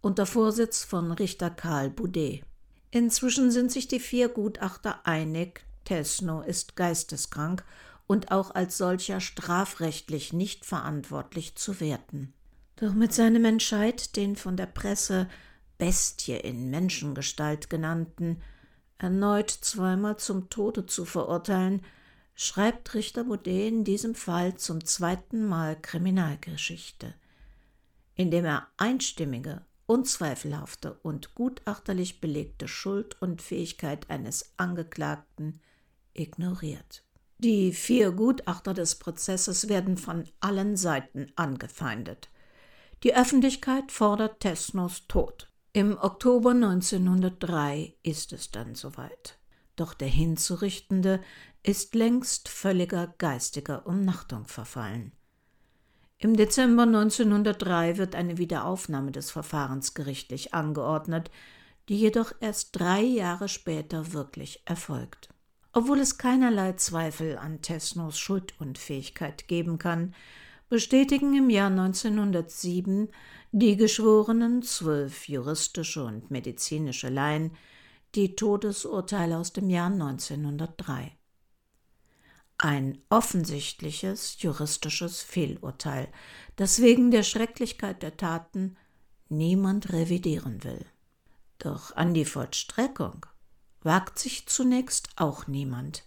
unter 0.00 0.26
Vorsitz 0.26 0.84
von 0.84 1.10
Richter 1.12 1.50
Karl 1.50 1.90
Boudet. 1.90 2.44
Inzwischen 2.90 3.50
sind 3.50 3.72
sich 3.72 3.88
die 3.88 4.00
vier 4.00 4.28
Gutachter 4.28 5.06
einig, 5.06 5.64
Tesno 5.84 6.42
ist 6.42 6.76
geisteskrank 6.76 7.64
und 8.06 8.30
auch 8.30 8.54
als 8.54 8.78
solcher 8.78 9.20
strafrechtlich 9.20 10.32
nicht 10.32 10.64
verantwortlich 10.64 11.56
zu 11.56 11.80
werten. 11.80 12.32
Doch 12.76 12.92
mit 12.92 13.12
seinem 13.12 13.44
Entscheid, 13.44 14.16
den 14.16 14.36
von 14.36 14.56
der 14.56 14.66
Presse 14.66 15.28
Bestie 15.78 16.36
in 16.36 16.70
Menschengestalt 16.70 17.68
genannten, 17.68 18.42
erneut 18.98 19.50
zweimal 19.50 20.16
zum 20.18 20.48
Tode 20.48 20.86
zu 20.86 21.04
verurteilen, 21.04 21.82
schreibt 22.34 22.94
Richter 22.94 23.24
Baudet 23.24 23.68
in 23.68 23.84
diesem 23.84 24.14
Fall 24.14 24.56
zum 24.56 24.84
zweiten 24.84 25.46
Mal 25.46 25.80
Kriminalgeschichte, 25.80 27.14
indem 28.14 28.44
er 28.44 28.68
einstimmige, 28.76 29.64
unzweifelhafte 29.86 30.94
und 31.02 31.34
gutachterlich 31.34 32.20
belegte 32.20 32.68
Schuld 32.68 33.20
und 33.22 33.40
Fähigkeit 33.40 34.10
eines 34.10 34.52
Angeklagten 34.56 35.60
ignoriert. 36.12 37.05
Die 37.38 37.72
vier 37.72 38.12
Gutachter 38.12 38.72
des 38.72 38.94
Prozesses 38.94 39.68
werden 39.68 39.98
von 39.98 40.24
allen 40.40 40.76
Seiten 40.76 41.30
angefeindet. 41.36 42.30
Die 43.02 43.14
Öffentlichkeit 43.14 43.92
fordert 43.92 44.40
Tesnos 44.40 45.06
Tod. 45.06 45.50
Im 45.74 45.98
Oktober 45.98 46.52
1903 46.52 47.94
ist 48.02 48.32
es 48.32 48.50
dann 48.50 48.74
soweit. 48.74 49.38
Doch 49.76 49.92
der 49.92 50.08
Hinzurichtende 50.08 51.20
ist 51.62 51.94
längst 51.94 52.48
völliger 52.48 53.14
geistiger 53.18 53.86
Umnachtung 53.86 54.46
verfallen. 54.46 55.12
Im 56.16 56.34
Dezember 56.34 56.84
1903 56.84 57.98
wird 57.98 58.14
eine 58.14 58.38
Wiederaufnahme 58.38 59.12
des 59.12 59.30
Verfahrens 59.30 59.92
gerichtlich 59.92 60.54
angeordnet, 60.54 61.30
die 61.90 61.98
jedoch 61.98 62.32
erst 62.40 62.80
drei 62.80 63.02
Jahre 63.02 63.50
später 63.50 64.14
wirklich 64.14 64.62
erfolgt. 64.64 65.28
Obwohl 65.76 66.00
es 66.00 66.16
keinerlei 66.16 66.72
Zweifel 66.72 67.36
an 67.36 67.60
Tesnos 67.60 68.18
Schuldunfähigkeit 68.18 69.46
geben 69.46 69.76
kann, 69.76 70.14
bestätigen 70.70 71.36
im 71.36 71.50
Jahr 71.50 71.68
1907 71.68 73.10
die 73.52 73.76
Geschworenen, 73.76 74.62
zwölf 74.62 75.28
juristische 75.28 76.02
und 76.02 76.30
medizinische 76.30 77.10
Laien, 77.10 77.50
die 78.14 78.36
Todesurteile 78.36 79.36
aus 79.36 79.52
dem 79.52 79.68
Jahr 79.68 79.90
1903. 79.90 81.14
Ein 82.56 82.96
offensichtliches 83.10 84.40
juristisches 84.40 85.20
Fehlurteil, 85.20 86.08
das 86.56 86.80
wegen 86.80 87.10
der 87.10 87.22
Schrecklichkeit 87.22 88.02
der 88.02 88.16
Taten 88.16 88.78
niemand 89.28 89.92
revidieren 89.92 90.64
will. 90.64 90.86
Doch 91.58 91.94
an 91.96 92.14
die 92.14 92.24
Vollstreckung 92.24 93.26
wagt 93.86 94.18
sich 94.18 94.46
zunächst 94.46 95.08
auch 95.16 95.46
niemand. 95.46 96.04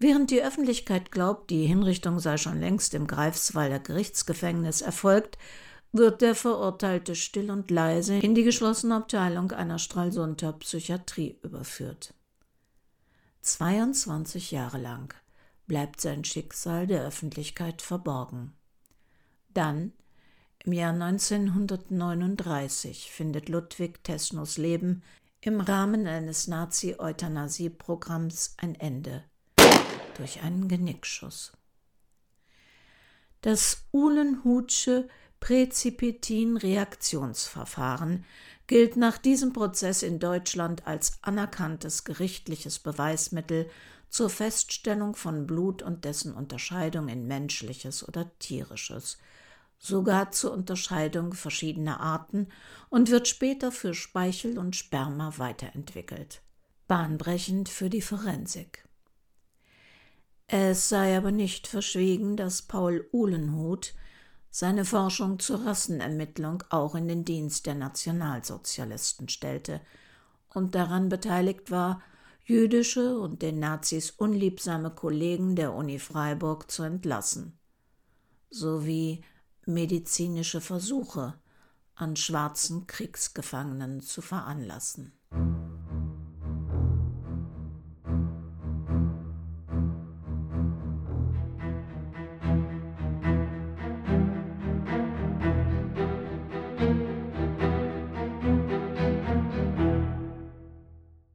Während 0.00 0.30
die 0.30 0.42
Öffentlichkeit 0.42 1.12
glaubt, 1.12 1.50
die 1.50 1.66
Hinrichtung 1.66 2.18
sei 2.18 2.38
schon 2.38 2.58
längst 2.58 2.94
im 2.94 3.06
Greifswalder 3.06 3.78
Gerichtsgefängnis 3.78 4.80
erfolgt, 4.80 5.38
wird 5.92 6.22
der 6.22 6.34
Verurteilte 6.34 7.14
still 7.14 7.50
und 7.50 7.70
leise 7.70 8.18
in 8.18 8.34
die 8.34 8.42
geschlossene 8.42 8.96
Abteilung 8.96 9.52
einer 9.52 9.78
Stralsunder 9.78 10.54
Psychiatrie 10.54 11.38
überführt. 11.42 12.14
22 13.42 14.50
Jahre 14.50 14.78
lang 14.78 15.14
bleibt 15.66 16.00
sein 16.00 16.24
Schicksal 16.24 16.86
der 16.86 17.04
Öffentlichkeit 17.04 17.82
verborgen. 17.82 18.54
Dann, 19.52 19.92
im 20.64 20.72
Jahr 20.72 20.92
1939, 20.92 23.10
findet 23.10 23.48
Ludwig 23.48 24.04
Tesnos 24.04 24.58
Leben 24.58 25.02
im 25.40 25.60
Rahmen 25.60 26.06
eines 26.06 26.46
Nazi-Euthanasie-Programms 26.48 28.54
ein 28.56 28.74
Ende 28.74 29.22
durch 30.16 30.42
einen 30.42 30.66
Genickschuss. 30.68 31.52
Das 33.40 33.84
Uhlenhutsche 33.92 35.08
Präzipitin-Reaktionsverfahren 35.38 38.24
gilt 38.66 38.96
nach 38.96 39.18
diesem 39.18 39.52
Prozess 39.52 40.02
in 40.02 40.18
Deutschland 40.18 40.88
als 40.88 41.20
anerkanntes 41.22 42.02
gerichtliches 42.02 42.80
Beweismittel 42.80 43.70
zur 44.10 44.30
Feststellung 44.30 45.14
von 45.14 45.46
Blut 45.46 45.82
und 45.82 46.04
dessen 46.04 46.34
Unterscheidung 46.34 47.06
in 47.08 47.28
menschliches 47.28 48.06
oder 48.06 48.30
tierisches– 48.38 49.18
sogar 49.78 50.32
zur 50.32 50.52
Unterscheidung 50.52 51.32
verschiedener 51.32 52.00
Arten 52.00 52.48
und 52.90 53.10
wird 53.10 53.28
später 53.28 53.72
für 53.72 53.94
Speichel 53.94 54.58
und 54.58 54.76
Sperma 54.76 55.34
weiterentwickelt. 55.38 56.42
Bahnbrechend 56.88 57.68
für 57.68 57.90
die 57.90 58.02
Forensik. 58.02 58.88
Es 60.46 60.88
sei 60.88 61.16
aber 61.16 61.30
nicht 61.30 61.66
verschwiegen, 61.66 62.36
dass 62.36 62.62
Paul 62.62 63.06
Uhlenhuth 63.12 63.94
seine 64.50 64.86
Forschung 64.86 65.38
zur 65.38 65.66
Rassenermittlung 65.66 66.64
auch 66.70 66.94
in 66.94 67.06
den 67.06 67.24
Dienst 67.24 67.66
der 67.66 67.74
Nationalsozialisten 67.74 69.28
stellte 69.28 69.82
und 70.48 70.74
daran 70.74 71.10
beteiligt 71.10 71.70
war, 71.70 72.02
jüdische 72.44 73.18
und 73.18 73.42
den 73.42 73.58
Nazis 73.58 74.10
unliebsame 74.10 74.90
Kollegen 74.90 75.54
der 75.54 75.74
Uni 75.74 75.98
Freiburg 75.98 76.70
zu 76.70 76.82
entlassen, 76.82 77.58
sowie 78.48 79.22
medizinische 79.68 80.60
Versuche 80.60 81.34
an 81.94 82.16
schwarzen 82.16 82.86
Kriegsgefangenen 82.86 84.00
zu 84.00 84.22
veranlassen. 84.22 85.12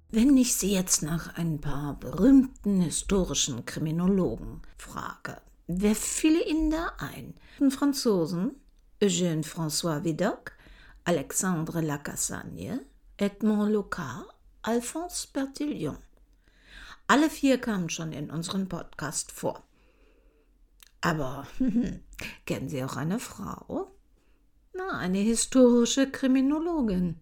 Wenn 0.10 0.38
ich 0.38 0.56
Sie 0.56 0.72
jetzt 0.72 1.02
nach 1.02 1.36
ein 1.36 1.60
paar 1.60 2.00
berühmten 2.00 2.82
historischen 2.82 3.66
Kriminologen 3.66 4.62
frage, 4.78 5.42
Wer 5.68 5.96
fiel 5.96 6.42
Ihnen 6.46 6.72
da 6.72 6.92
ein? 6.98 7.36
Franzosen, 7.72 8.56
Eugène 9.02 9.44
François 9.44 10.04
Vidocq, 10.04 10.52
Alexandre 11.06 11.80
Lacassagne, 11.80 12.86
Edmond 13.16 13.72
Locard, 13.72 14.26
Alphonse 14.62 15.28
Bertillon. 15.32 15.98
Alle 17.08 17.30
vier 17.30 17.60
kamen 17.60 17.90
schon 17.90 18.12
in 18.12 18.30
unserem 18.30 18.68
Podcast 18.68 19.32
vor. 19.32 19.64
Aber 21.00 21.48
kennen 22.46 22.68
Sie 22.68 22.84
auch 22.84 22.98
eine 22.98 23.20
Frau? 23.20 23.96
Na, 24.74 24.98
eine 24.98 25.20
historische 25.20 26.12
Kriminologin. 26.12 27.20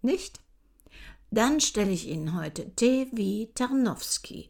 Nicht? 0.00 0.40
Dann 1.30 1.60
stelle 1.60 1.92
ich 1.92 2.08
Ihnen 2.08 2.34
heute 2.34 2.74
T. 2.74 3.50
Tarnowski, 3.54 4.48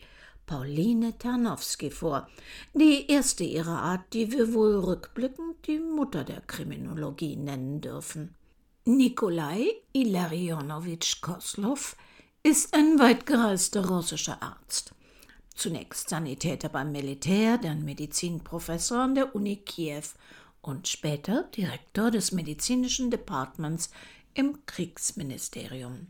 Pauline 0.50 1.16
Tarnowski 1.16 1.92
vor, 1.92 2.26
die 2.74 3.08
erste 3.08 3.44
ihrer 3.44 3.82
Art, 3.82 4.12
die 4.12 4.32
wir 4.32 4.52
wohl 4.52 4.80
rückblickend 4.80 5.64
die 5.68 5.78
Mutter 5.78 6.24
der 6.24 6.40
Kriminologie 6.40 7.36
nennen 7.36 7.80
dürfen. 7.80 8.34
Nikolai 8.84 9.68
Ilarionowitsch 9.92 11.20
Koslow 11.20 11.78
ist 12.42 12.74
ein 12.74 12.98
weitgereister 12.98 13.86
russischer 13.86 14.42
Arzt. 14.42 14.92
Zunächst 15.54 16.08
Sanitäter 16.08 16.68
beim 16.68 16.90
Militär, 16.90 17.56
dann 17.56 17.84
Medizinprofessor 17.84 18.98
an 18.98 19.14
der 19.14 19.36
Uni 19.36 19.54
Kiew 19.54 20.02
und 20.62 20.88
später 20.88 21.44
Direktor 21.56 22.10
des 22.10 22.32
medizinischen 22.32 23.12
Departments 23.12 23.90
im 24.34 24.66
Kriegsministerium. 24.66 26.08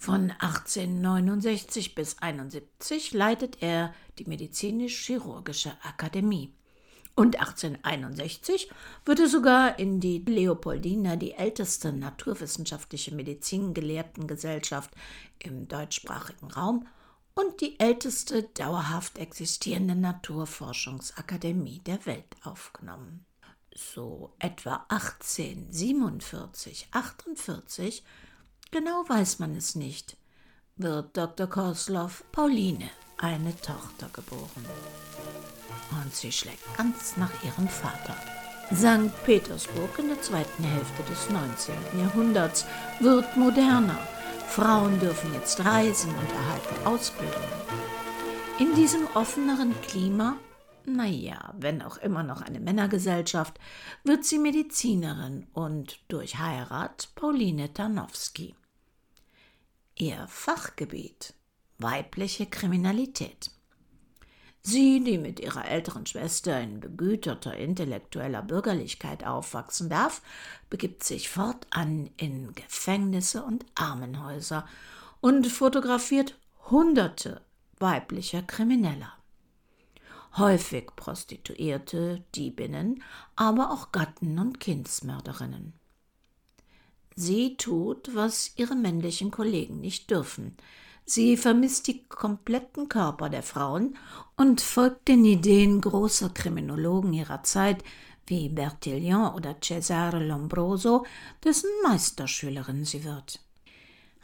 Von 0.00 0.30
1869 0.30 1.94
bis 1.94 2.16
1871 2.22 3.12
leitet 3.12 3.58
er 3.60 3.92
die 4.18 4.24
Medizinisch-Chirurgische 4.24 5.72
Akademie. 5.82 6.54
Und 7.16 7.38
1861 7.38 8.70
wird 9.04 9.20
er 9.20 9.28
sogar 9.28 9.78
in 9.78 10.00
die 10.00 10.20
Leopoldina, 10.20 11.16
die 11.16 11.32
älteste 11.32 11.92
naturwissenschaftliche 11.92 13.14
Medizingelehrtengesellschaft 13.14 14.90
im 15.38 15.68
deutschsprachigen 15.68 16.50
Raum, 16.50 16.86
und 17.34 17.60
die 17.60 17.78
älteste 17.78 18.44
dauerhaft 18.44 19.18
existierende 19.18 19.96
Naturforschungsakademie 19.96 21.80
der 21.80 22.06
Welt 22.06 22.36
aufgenommen. 22.42 23.26
So 23.74 24.32
etwa 24.38 24.86
1847, 24.88 26.88
48, 26.90 28.02
genau 28.70 29.04
weiß 29.08 29.38
man 29.38 29.56
es 29.56 29.74
nicht, 29.74 30.16
wird 30.76 31.16
Dr. 31.16 31.46
Koslow 31.46 32.10
Pauline 32.32 32.90
eine 33.18 33.54
Tochter 33.56 34.08
geboren. 34.12 34.64
Und 35.90 36.14
sie 36.14 36.32
schlägt 36.32 36.76
ganz 36.76 37.16
nach 37.16 37.32
ihrem 37.44 37.68
Vater. 37.68 38.16
St. 38.74 39.12
Petersburg 39.24 39.98
in 39.98 40.08
der 40.08 40.22
zweiten 40.22 40.62
Hälfte 40.62 41.02
des 41.02 41.28
19. 41.28 41.74
Jahrhunderts 41.98 42.64
wird 43.00 43.36
moderner. 43.36 43.98
Frauen 44.48 44.98
dürfen 45.00 45.34
jetzt 45.34 45.64
reisen 45.64 46.10
und 46.14 46.32
erhalten 46.32 46.86
Ausbildung. 46.86 47.42
In 48.58 48.74
diesem 48.74 49.06
offeneren 49.14 49.74
Klima, 49.82 50.36
naja, 50.84 51.52
wenn 51.58 51.82
auch 51.82 51.96
immer 51.98 52.22
noch 52.22 52.42
eine 52.42 52.60
Männergesellschaft, 52.60 53.58
wird 54.04 54.24
sie 54.24 54.38
Medizinerin 54.38 55.46
und 55.52 55.98
durch 56.08 56.38
Heirat 56.38 57.08
Pauline 57.16 57.72
Tarnowski. 57.72 58.54
Ihr 60.00 60.26
Fachgebiet 60.28 61.34
weibliche 61.76 62.46
Kriminalität. 62.46 63.50
Sie, 64.62 65.04
die 65.04 65.18
mit 65.18 65.40
ihrer 65.40 65.66
älteren 65.66 66.06
Schwester 66.06 66.58
in 66.58 66.80
begüterter 66.80 67.54
intellektueller 67.54 68.40
Bürgerlichkeit 68.40 69.26
aufwachsen 69.26 69.90
darf, 69.90 70.22
begibt 70.70 71.04
sich 71.04 71.28
fortan 71.28 72.08
in 72.16 72.54
Gefängnisse 72.54 73.42
und 73.42 73.66
Armenhäuser 73.74 74.66
und 75.20 75.46
fotografiert 75.46 76.34
Hunderte 76.70 77.42
weiblicher 77.78 78.40
Krimineller. 78.40 79.12
Häufig 80.38 80.96
Prostituierte, 80.96 82.24
Diebinnen, 82.34 83.02
aber 83.36 83.70
auch 83.70 83.92
Gatten 83.92 84.38
und 84.38 84.60
Kindsmörderinnen. 84.60 85.74
Sie 87.20 87.56
tut, 87.58 88.14
was 88.14 88.52
ihre 88.56 88.74
männlichen 88.74 89.30
Kollegen 89.30 89.78
nicht 89.80 90.10
dürfen. 90.10 90.56
Sie 91.04 91.36
vermisst 91.36 91.86
die 91.86 92.04
kompletten 92.04 92.88
Körper 92.88 93.28
der 93.28 93.42
Frauen 93.42 93.96
und 94.36 94.62
folgt 94.62 95.08
den 95.08 95.24
Ideen 95.24 95.82
großer 95.82 96.30
Kriminologen 96.30 97.12
ihrer 97.12 97.42
Zeit 97.42 97.84
wie 98.26 98.48
Bertillon 98.48 99.34
oder 99.34 99.56
Cesare 99.62 100.24
Lombroso, 100.24 101.04
dessen 101.44 101.68
Meisterschülerin 101.82 102.84
sie 102.86 103.04
wird. 103.04 103.40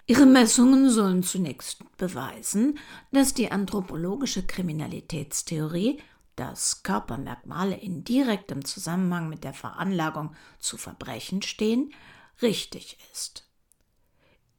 Ihre 0.07 0.25
Messungen 0.25 0.89
sollen 0.89 1.23
zunächst 1.23 1.81
beweisen, 1.99 2.79
dass 3.13 3.35
die 3.35 3.51
anthropologische 3.51 4.47
Kriminalitätstheorie, 4.47 5.99
dass 6.37 6.83
Körpermerkmale 6.83 7.77
in 7.77 8.05
direktem 8.05 8.65
Zusammenhang 8.65 9.29
mit 9.29 9.45
der 9.45 9.53
Veranlagung 9.53 10.35
zu 10.61 10.79
Verbrechen 10.79 11.43
stehen, 11.43 11.93
richtig 12.42 12.99
ist. 13.12 13.49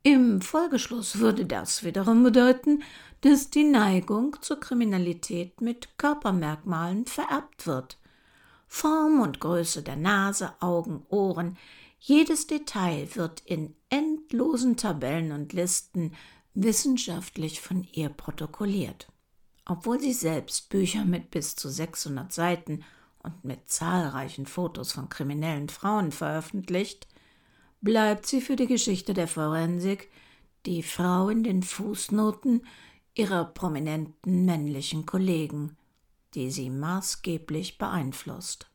Im 0.03 0.41
Folgeschluss 0.41 1.19
würde 1.19 1.45
das 1.45 1.83
wiederum 1.83 2.23
bedeuten, 2.23 2.83
dass 3.21 3.49
die 3.49 3.63
Neigung 3.63 4.37
zur 4.41 4.59
Kriminalität 4.59 5.59
mit 5.59 5.97
Körpermerkmalen 5.97 7.05
vererbt 7.05 7.67
wird. 7.67 7.97
Form 8.67 9.21
und 9.21 9.39
Größe 9.39 9.81
der 9.81 9.95
Nase, 9.95 10.53
Augen, 10.61 11.05
Ohren, 11.09 11.57
jedes 11.99 12.47
Detail 12.47 13.09
wird 13.15 13.41
in 13.41 13.75
endlosen 13.89 14.77
Tabellen 14.77 15.31
und 15.31 15.53
Listen 15.53 16.13
wissenschaftlich 16.53 17.59
von 17.59 17.87
ihr 17.91 18.09
protokolliert. 18.09 19.07
Obwohl 19.65 19.99
sie 19.99 20.13
selbst 20.13 20.69
Bücher 20.69 21.05
mit 21.05 21.31
bis 21.31 21.55
zu 21.55 21.69
600 21.69 22.31
Seiten 22.31 22.83
und 23.19 23.43
mit 23.43 23.69
zahlreichen 23.69 24.45
Fotos 24.45 24.93
von 24.93 25.09
kriminellen 25.09 25.69
Frauen 25.69 26.11
veröffentlicht, 26.11 27.07
bleibt 27.81 28.25
sie 28.25 28.41
für 28.41 28.55
die 28.55 28.67
Geschichte 28.67 29.13
der 29.13 29.27
Forensik 29.27 30.09
die 30.65 30.83
Frau 30.83 31.29
in 31.29 31.43
den 31.43 31.63
Fußnoten 31.63 32.65
ihrer 33.13 33.45
prominenten 33.45 34.45
männlichen 34.45 35.05
Kollegen, 35.05 35.77
die 36.33 36.51
sie 36.51 36.69
maßgeblich 36.69 37.77
beeinflusst. 37.77 38.67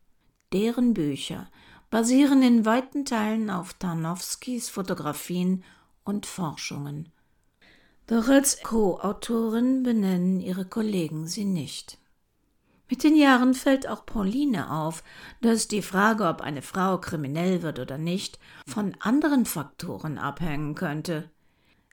Deren 0.53 0.95
Bücher 0.95 1.49
basieren 1.91 2.43
in 2.43 2.65
weiten 2.65 3.05
Teilen 3.05 3.51
auf 3.51 3.75
Tarnowskis 3.75 4.69
Fotografien 4.69 5.63
und 6.05 6.27
Forschungen. 6.27 7.11
Doch 8.07 8.29
als 8.29 8.63
Co-Autorin 8.63 9.83
benennen 9.83 10.41
ihre 10.41 10.65
Kollegen 10.65 11.27
sie 11.27 11.45
nicht. 11.45 11.99
Mit 12.93 13.05
den 13.05 13.17
Jahren 13.17 13.55
fällt 13.55 13.89
auch 13.89 14.05
Pauline 14.05 14.71
auf, 14.71 15.03
dass 15.41 15.67
die 15.67 15.81
Frage, 15.81 16.27
ob 16.29 16.43
eine 16.43 16.61
Frau 16.61 16.99
kriminell 16.99 17.63
wird 17.63 17.79
oder 17.79 17.97
nicht, 17.97 18.39
von 18.67 18.95
anderen 19.01 19.47
Faktoren 19.47 20.19
abhängen 20.19 20.75
könnte. 20.75 21.31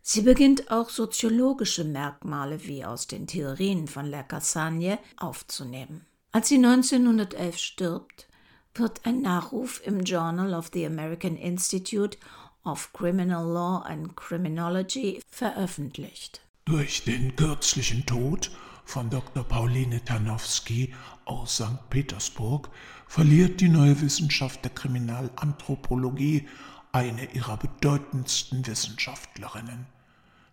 Sie 0.02 0.24
beginnt 0.24 0.72
auch 0.72 0.90
soziologische 0.90 1.86
Merkmale 1.86 2.66
wie 2.68 2.84
aus 2.84 3.08
den 3.08 3.28
Theorien 3.28 3.88
von 3.88 4.08
La 4.08 4.24
Cassagne 4.24 5.00
aufzunehmen. 5.16 6.06
Als 6.34 6.50
sie 6.50 6.58
1911 6.58 7.58
stirbt, 7.58 8.28
wird 8.76 9.06
ein 9.06 9.22
Nachruf 9.22 9.82
im 9.86 10.02
Journal 10.02 10.54
of 10.54 10.70
the 10.74 10.86
American 10.86 11.38
Institute 11.38 12.18
of 12.66 12.92
Criminal 12.92 13.46
Law 13.46 13.84
and 13.86 14.18
Criminology 14.18 15.22
veröffentlicht. 15.30 16.42
Durch 16.66 17.06
den 17.06 17.38
kürzlichen 17.38 18.06
Tod 18.06 18.52
von 18.90 19.12
Dr. 19.12 19.44
Pauline 19.44 20.04
Tarnowski 20.04 20.96
aus 21.26 21.58
St. 21.58 21.90
Petersburg 21.92 22.70
verliert 23.08 23.62
die 23.62 23.70
neue 23.70 24.02
Wissenschaft 24.02 24.64
der 24.64 24.72
Kriminalanthropologie 24.72 26.48
eine 26.92 27.32
ihrer 27.34 27.58
bedeutendsten 27.58 28.66
Wissenschaftlerinnen. 28.66 29.86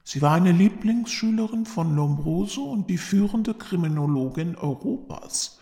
Sie 0.05 0.20
war 0.20 0.35
eine 0.35 0.53
Lieblingsschülerin 0.53 1.64
von 1.64 1.96
Lombroso 1.96 2.64
und 2.64 2.90
die 2.90 2.99
führende 2.99 3.55
Kriminologin 3.55 4.55
Europas. 4.55 5.59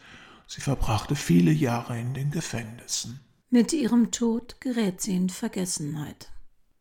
Sie 0.49 0.61
verbrachte 0.61 1.15
viele 1.15 1.53
Jahre 1.53 1.99
in 1.99 2.13
den 2.13 2.33
Gefängnissen. 2.33 3.21
Mit 3.51 3.73
ihrem 3.73 4.11
Tod 4.11 4.61
gerät 4.61 5.01
sie 5.01 5.15
in 5.15 5.31
Vergessenheit. 5.31 6.34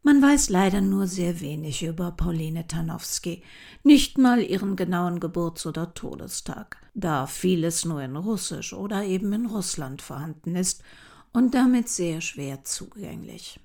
Man 0.06 0.22
weiß 0.22 0.50
leider 0.50 0.82
nur 0.82 1.08
sehr 1.08 1.40
wenig 1.40 1.82
über 1.82 2.12
Pauline 2.12 2.68
Tarnowski, 2.68 3.42
nicht 3.84 4.18
mal 4.18 4.42
ihren 4.42 4.76
genauen 4.76 5.22
Geburts- 5.22 5.66
oder 5.66 5.94
Todestag, 5.94 6.76
da 6.94 7.26
vieles 7.26 7.86
nur 7.86 8.02
in 8.02 8.18
Russisch 8.18 8.74
oder 8.74 9.06
eben 9.06 9.32
in 9.32 9.46
Russland 9.46 10.02
vorhanden 10.02 10.58
ist 10.58 10.84
und 11.32 11.54
damit 11.54 11.88
sehr 11.88 12.20
schwer 12.20 12.66
zugänglich. 12.66 13.62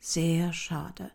Sehr 0.00 0.52
schade, 0.52 1.12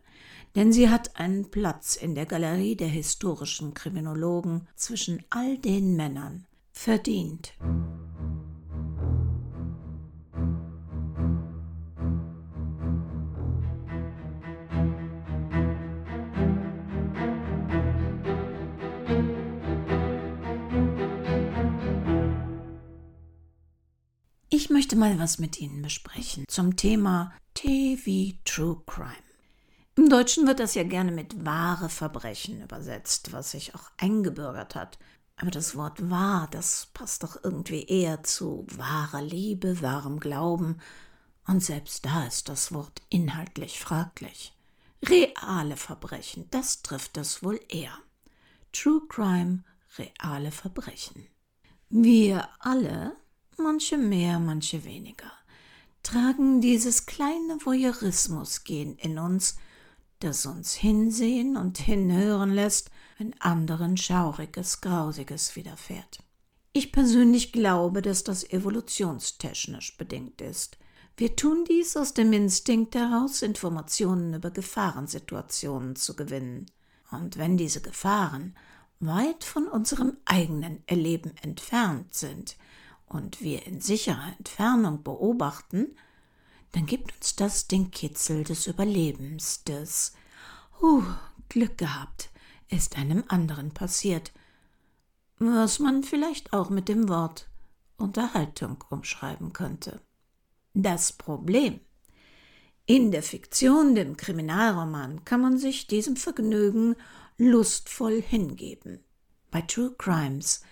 denn 0.56 0.72
sie 0.72 0.88
hat 0.88 1.16
einen 1.16 1.50
Platz 1.50 1.94
in 1.94 2.14
der 2.14 2.24
Galerie 2.24 2.74
der 2.74 2.88
historischen 2.88 3.74
Kriminologen 3.74 4.68
zwischen 4.74 5.22
all 5.28 5.58
den 5.58 5.96
Männern 5.96 6.46
verdient. 6.72 7.52
Ich 24.62 24.70
möchte 24.70 24.94
mal 24.94 25.18
was 25.18 25.40
mit 25.40 25.60
Ihnen 25.60 25.82
besprechen 25.82 26.44
zum 26.46 26.76
Thema 26.76 27.32
TV 27.54 28.38
True 28.44 28.80
Crime. 28.86 29.10
Im 29.96 30.08
Deutschen 30.08 30.46
wird 30.46 30.60
das 30.60 30.76
ja 30.76 30.84
gerne 30.84 31.10
mit 31.10 31.44
wahre 31.44 31.88
Verbrechen 31.88 32.62
übersetzt, 32.62 33.32
was 33.32 33.50
sich 33.50 33.74
auch 33.74 33.90
eingebürgert 33.96 34.76
hat. 34.76 35.00
Aber 35.34 35.50
das 35.50 35.74
Wort 35.74 36.08
wahr, 36.10 36.46
das 36.52 36.86
passt 36.94 37.24
doch 37.24 37.42
irgendwie 37.42 37.82
eher 37.86 38.22
zu 38.22 38.64
wahrer 38.70 39.20
Liebe, 39.20 39.82
wahrem 39.82 40.20
Glauben. 40.20 40.80
Und 41.44 41.60
selbst 41.60 42.06
da 42.06 42.24
ist 42.28 42.48
das 42.48 42.72
Wort 42.72 43.02
inhaltlich 43.08 43.80
fraglich. 43.80 44.56
Reale 45.04 45.76
Verbrechen, 45.76 46.46
das 46.52 46.82
trifft 46.82 47.16
es 47.16 47.42
wohl 47.42 47.58
eher. 47.68 47.98
True 48.72 49.02
Crime, 49.08 49.64
reale 49.98 50.52
Verbrechen. 50.52 51.26
Wir 51.88 52.48
alle 52.60 53.16
manche 53.58 53.98
mehr, 53.98 54.38
manche 54.38 54.84
weniger, 54.84 55.30
tragen 56.02 56.60
dieses 56.60 57.06
kleine 57.06 57.58
Voyeurismus-Gen 57.64 58.96
in 58.96 59.18
uns, 59.18 59.56
das 60.20 60.46
uns 60.46 60.74
hinsehen 60.74 61.56
und 61.56 61.78
hinhören 61.78 62.52
lässt, 62.52 62.90
wenn 63.18 63.34
anderen 63.40 63.96
Schauriges, 63.96 64.80
Grausiges 64.80 65.56
widerfährt. 65.56 66.20
Ich 66.72 66.92
persönlich 66.92 67.52
glaube, 67.52 68.02
dass 68.02 68.24
das 68.24 68.48
evolutionstechnisch 68.50 69.96
bedingt 69.98 70.40
ist. 70.40 70.78
Wir 71.16 71.36
tun 71.36 71.64
dies 71.68 71.96
aus 71.96 72.14
dem 72.14 72.32
Instinkt 72.32 72.94
heraus, 72.94 73.42
Informationen 73.42 74.34
über 74.34 74.50
Gefahrensituationen 74.50 75.96
zu 75.96 76.16
gewinnen. 76.16 76.66
Und 77.10 77.36
wenn 77.36 77.58
diese 77.58 77.82
Gefahren 77.82 78.56
weit 79.00 79.44
von 79.44 79.66
unserem 79.66 80.16
eigenen 80.24 80.82
Erleben 80.86 81.36
entfernt 81.42 82.14
sind 82.14 82.56
und 83.12 83.40
wir 83.40 83.66
in 83.66 83.80
sicherer 83.80 84.34
Entfernung 84.38 85.02
beobachten, 85.02 85.96
dann 86.72 86.86
gibt 86.86 87.14
uns 87.14 87.36
das 87.36 87.68
den 87.68 87.90
Kitzel 87.90 88.44
des 88.44 88.66
Überlebens, 88.66 89.62
des 89.64 90.14
uh, 90.80 91.02
Glück 91.48 91.76
gehabt, 91.78 92.30
ist 92.68 92.96
einem 92.96 93.24
anderen 93.28 93.72
passiert, 93.72 94.32
was 95.38 95.78
man 95.78 96.02
vielleicht 96.02 96.52
auch 96.52 96.70
mit 96.70 96.88
dem 96.88 97.08
Wort 97.08 97.48
Unterhaltung 97.98 98.82
umschreiben 98.88 99.52
könnte. 99.52 100.00
Das 100.74 101.12
Problem 101.12 101.80
in 102.86 103.12
der 103.12 103.22
Fiktion, 103.22 103.94
dem 103.94 104.16
Kriminalroman, 104.16 105.24
kann 105.24 105.40
man 105.40 105.58
sich 105.58 105.86
diesem 105.86 106.16
Vergnügen 106.16 106.96
lustvoll 107.36 108.20
hingeben. 108.20 109.04
Bei 109.50 109.60
True 109.60 109.94
Crimes 109.98 110.62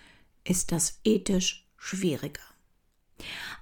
ist 0.43 0.71
das 0.71 0.99
ethisch 1.03 1.70
schwieriger. 1.81 2.43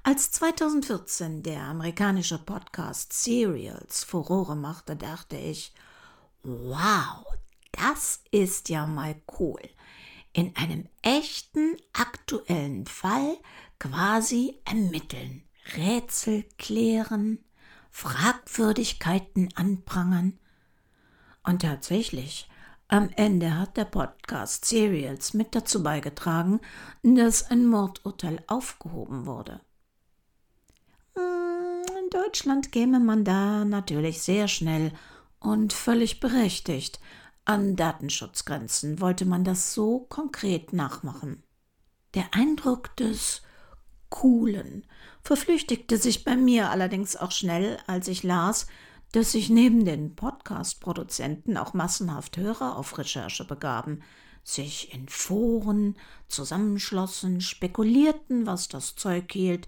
Als 0.04 0.32
2014 0.32 1.42
der 1.42 1.62
amerikanische 1.64 2.38
Podcast 2.38 3.14
Serials 3.14 4.04
Furore 4.04 4.56
machte, 4.56 4.96
dachte 4.96 5.38
ich, 5.38 5.74
wow, 6.44 7.26
das 7.72 8.22
ist 8.32 8.68
ja 8.70 8.86
mal 8.86 9.16
cool. 9.40 9.62
In 10.34 10.54
einem 10.58 10.88
echten, 11.02 11.78
aktuellen 11.94 12.86
Fall 12.86 13.38
quasi 13.80 14.60
ermitteln, 14.66 15.44
Rätsel 15.78 16.44
klären, 16.58 17.40
Fragwürdigkeiten 17.90 19.50
anprangern. 19.56 20.38
Und 21.44 21.62
tatsächlich, 21.62 22.49
am 22.90 23.10
Ende 23.16 23.58
hat 23.58 23.78
der 23.78 23.86
Podcast 23.86 24.66
Serials 24.66 25.34
mit 25.34 25.56
dazu 25.56 25.82
beigetragen, 25.82 26.60
dass 27.02 27.50
ein 27.50 27.66
Mordurteil 27.66 28.44
aufgehoben 28.48 29.26
wurde. 29.26 29.62
Hm, 31.16 31.84
in 32.04 32.10
Deutschland 32.10 32.72
käme 32.74 33.00
man 33.00 33.24
da 33.24 33.64
natürlich 33.64 34.22
sehr 34.22 34.48
schnell 34.48 34.92
und 35.40 35.72
völlig 35.72 36.20
berechtigt 36.20 37.00
an 37.50 37.76
Datenschutzgrenzen 37.76 39.02
wollte 39.02 39.26
man 39.26 39.44
das 39.44 39.74
so 39.74 40.02
konkret 40.02 40.72
nachmachen. 40.72 41.42
Der 42.14 42.26
Eindruck 42.32 42.96
des 42.98 43.42
Coolen 44.10 44.86
verflüchtigte 45.24 45.98
sich 45.98 46.24
bei 46.24 46.36
mir 46.36 46.70
allerdings 46.70 47.16
auch 47.16 47.32
schnell, 47.32 47.80
als 47.88 48.08
ich 48.08 48.22
las, 48.22 48.68
dass 49.12 49.32
sich 49.32 49.50
neben 49.50 49.86
den 49.86 50.16
Podcast-Produzenten 50.16 51.58
auch 51.58 51.74
massenhaft 51.74 52.38
Hörer 52.38 52.78
auf 52.78 52.98
Recherche 52.98 53.46
begaben, 53.46 54.02
sich 54.44 54.94
in 54.94 55.10
Foren 55.10 55.98
zusammenschlossen, 56.28 57.42
spekulierten, 57.42 58.46
was 58.46 58.68
das 58.68 58.96
Zeug 58.96 59.32
hielt 59.32 59.68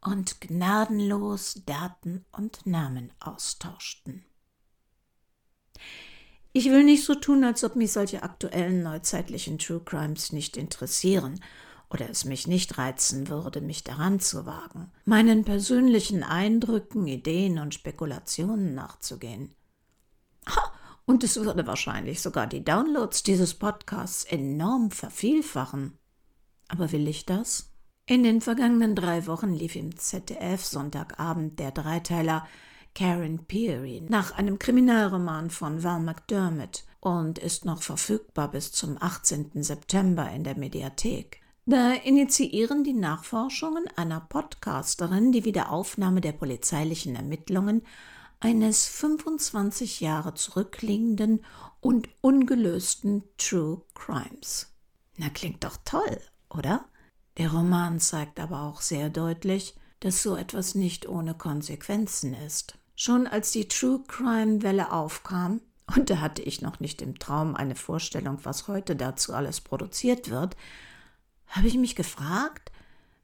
und 0.00 0.40
gnadenlos 0.40 1.62
Daten 1.66 2.24
und 2.32 2.66
Namen 2.66 3.12
austauschten. 3.20 4.24
Ich 6.52 6.66
will 6.66 6.84
nicht 6.84 7.04
so 7.04 7.14
tun, 7.14 7.44
als 7.44 7.62
ob 7.62 7.76
mich 7.76 7.92
solche 7.92 8.22
aktuellen 8.22 8.82
neuzeitlichen 8.82 9.58
True 9.58 9.82
Crimes 9.84 10.32
nicht 10.32 10.56
interessieren 10.56 11.40
oder 11.90 12.10
es 12.10 12.24
mich 12.24 12.46
nicht 12.46 12.78
reizen 12.78 13.28
würde, 13.28 13.60
mich 13.60 13.84
daran 13.84 14.20
zu 14.20 14.46
wagen, 14.46 14.90
meinen 15.04 15.44
persönlichen 15.44 16.22
Eindrücken, 16.22 17.06
Ideen 17.06 17.58
und 17.58 17.74
Spekulationen 17.74 18.74
nachzugehen. 18.74 19.54
Und 21.06 21.24
es 21.24 21.36
würde 21.36 21.66
wahrscheinlich 21.66 22.20
sogar 22.20 22.46
die 22.46 22.62
Downloads 22.62 23.22
dieses 23.22 23.54
Podcasts 23.54 24.24
enorm 24.24 24.90
vervielfachen. 24.90 25.96
Aber 26.68 26.92
will 26.92 27.08
ich 27.08 27.24
das? 27.24 27.70
In 28.04 28.22
den 28.22 28.42
vergangenen 28.42 28.94
drei 28.94 29.26
Wochen 29.26 29.54
lief 29.54 29.74
im 29.74 29.96
ZDF 29.96 30.64
Sonntagabend 30.64 31.58
der 31.58 31.72
Dreiteiler 31.72 32.46
Karen 32.94 33.46
Peary 33.46 34.02
nach 34.08 34.32
einem 34.32 34.58
Kriminalroman 34.58 35.50
von 35.50 35.82
Val 35.82 36.00
McDermott 36.00 36.84
und 37.00 37.38
ist 37.38 37.64
noch 37.64 37.82
verfügbar 37.82 38.50
bis 38.50 38.72
zum 38.72 38.96
18. 39.00 39.62
September 39.62 40.30
in 40.30 40.44
der 40.44 40.58
Mediathek. 40.58 41.40
Da 41.70 41.92
initiieren 41.92 42.82
die 42.82 42.94
Nachforschungen 42.94 43.84
einer 43.94 44.20
Podcasterin 44.20 45.32
die 45.32 45.44
Wiederaufnahme 45.44 46.22
der 46.22 46.32
polizeilichen 46.32 47.14
Ermittlungen 47.14 47.82
eines 48.40 48.86
25 48.86 50.00
Jahre 50.00 50.32
zurückliegenden 50.32 51.44
und 51.82 52.08
ungelösten 52.22 53.22
True 53.36 53.82
Crimes. 53.92 54.72
Na, 55.18 55.28
klingt 55.28 55.62
doch 55.62 55.76
toll, 55.84 56.18
oder? 56.48 56.86
Der 57.36 57.52
Roman 57.52 58.00
zeigt 58.00 58.40
aber 58.40 58.62
auch 58.62 58.80
sehr 58.80 59.10
deutlich, 59.10 59.76
dass 60.00 60.22
so 60.22 60.36
etwas 60.36 60.74
nicht 60.74 61.06
ohne 61.06 61.34
Konsequenzen 61.34 62.32
ist. 62.32 62.78
Schon 62.96 63.26
als 63.26 63.50
die 63.50 63.68
True 63.68 64.02
Crime 64.08 64.62
Welle 64.62 64.90
aufkam, 64.90 65.60
und 65.94 66.08
da 66.08 66.20
hatte 66.22 66.40
ich 66.40 66.62
noch 66.62 66.80
nicht 66.80 67.02
im 67.02 67.18
Traum 67.18 67.54
eine 67.54 67.74
Vorstellung, 67.74 68.38
was 68.44 68.68
heute 68.68 68.96
dazu 68.96 69.34
alles 69.34 69.60
produziert 69.60 70.30
wird, 70.30 70.56
habe 71.48 71.68
ich 71.68 71.76
mich 71.76 71.96
gefragt, 71.96 72.70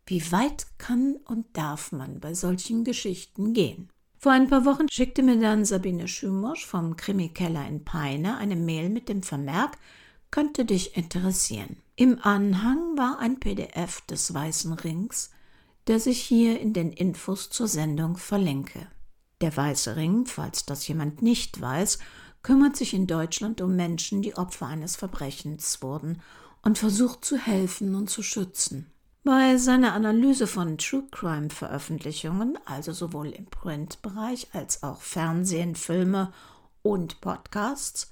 wie 0.07 0.33
weit 0.33 0.67
kann 0.79 1.17
und 1.25 1.47
darf 1.55 1.93
man 1.93 2.21
bei 2.21 2.35
solchen 2.35 2.85
Geschichten 2.85 3.55
gehen? 3.55 3.89
Vor 4.19 4.33
ein 4.33 4.49
paar 4.49 4.65
Wochen 4.65 4.89
schickte 4.91 5.23
mir 5.23 5.39
dann 5.39 5.65
Sabine 5.65 6.09
Schümosch 6.09 6.67
vom 6.67 6.97
Krimi-Keller 6.97 7.67
in 7.69 7.85
Peine 7.85 8.37
eine 8.39 8.57
Mail 8.57 8.89
mit 8.89 9.09
dem 9.09 9.23
Vermerk, 9.23 9.77
könnte 10.31 10.65
dich 10.65 10.97
interessieren. 10.97 11.77
Im 11.97 12.19
Anhang 12.23 12.97
war 12.97 13.19
ein 13.19 13.39
PDF 13.39 14.01
des 14.03 14.33
Weißen 14.33 14.73
Rings, 14.73 15.31
der 15.87 16.01
sich 16.01 16.21
hier 16.21 16.61
in 16.61 16.73
den 16.73 16.93
Infos 16.93 17.51
zur 17.51 17.69
Sendung 17.69 18.17
verlinke. 18.17 18.87
Der 19.41 19.55
Weiße 19.55 19.97
Ring, 19.97 20.27
falls 20.27 20.65
das 20.65 20.89
jemand 20.89 21.23
nicht 21.23 21.61
weiß, 21.61 21.99
kümmert 22.43 22.77
sich 22.77 22.95
in 22.95 23.07
Deutschland 23.07 23.61
um 23.61 23.77
Menschen, 23.77 24.23
die 24.23 24.37
Opfer 24.37 24.67
eines 24.67 24.97
Verbrechens 24.97 25.83
wurden 25.83 26.21
und 26.65 26.79
versucht 26.79 27.25
zu 27.25 27.37
helfen 27.37 27.95
und 27.95 28.09
zu 28.11 28.23
schützen. 28.23 28.91
Bei 29.23 29.57
seiner 29.57 29.95
Analyse 29.95 30.47
von 30.47 30.77
True 30.77 31.05
Crime 31.11 31.51
Veröffentlichungen, 31.51 32.59
also 32.67 32.93
sowohl 32.93 33.31
im 33.31 33.47
Printbereich 33.47 34.49
als 34.53 34.83
auch 34.83 35.01
Fernsehen, 35.01 35.77
Filme 35.77 36.33
und 36.83 37.21
Podcasts, 37.21 38.11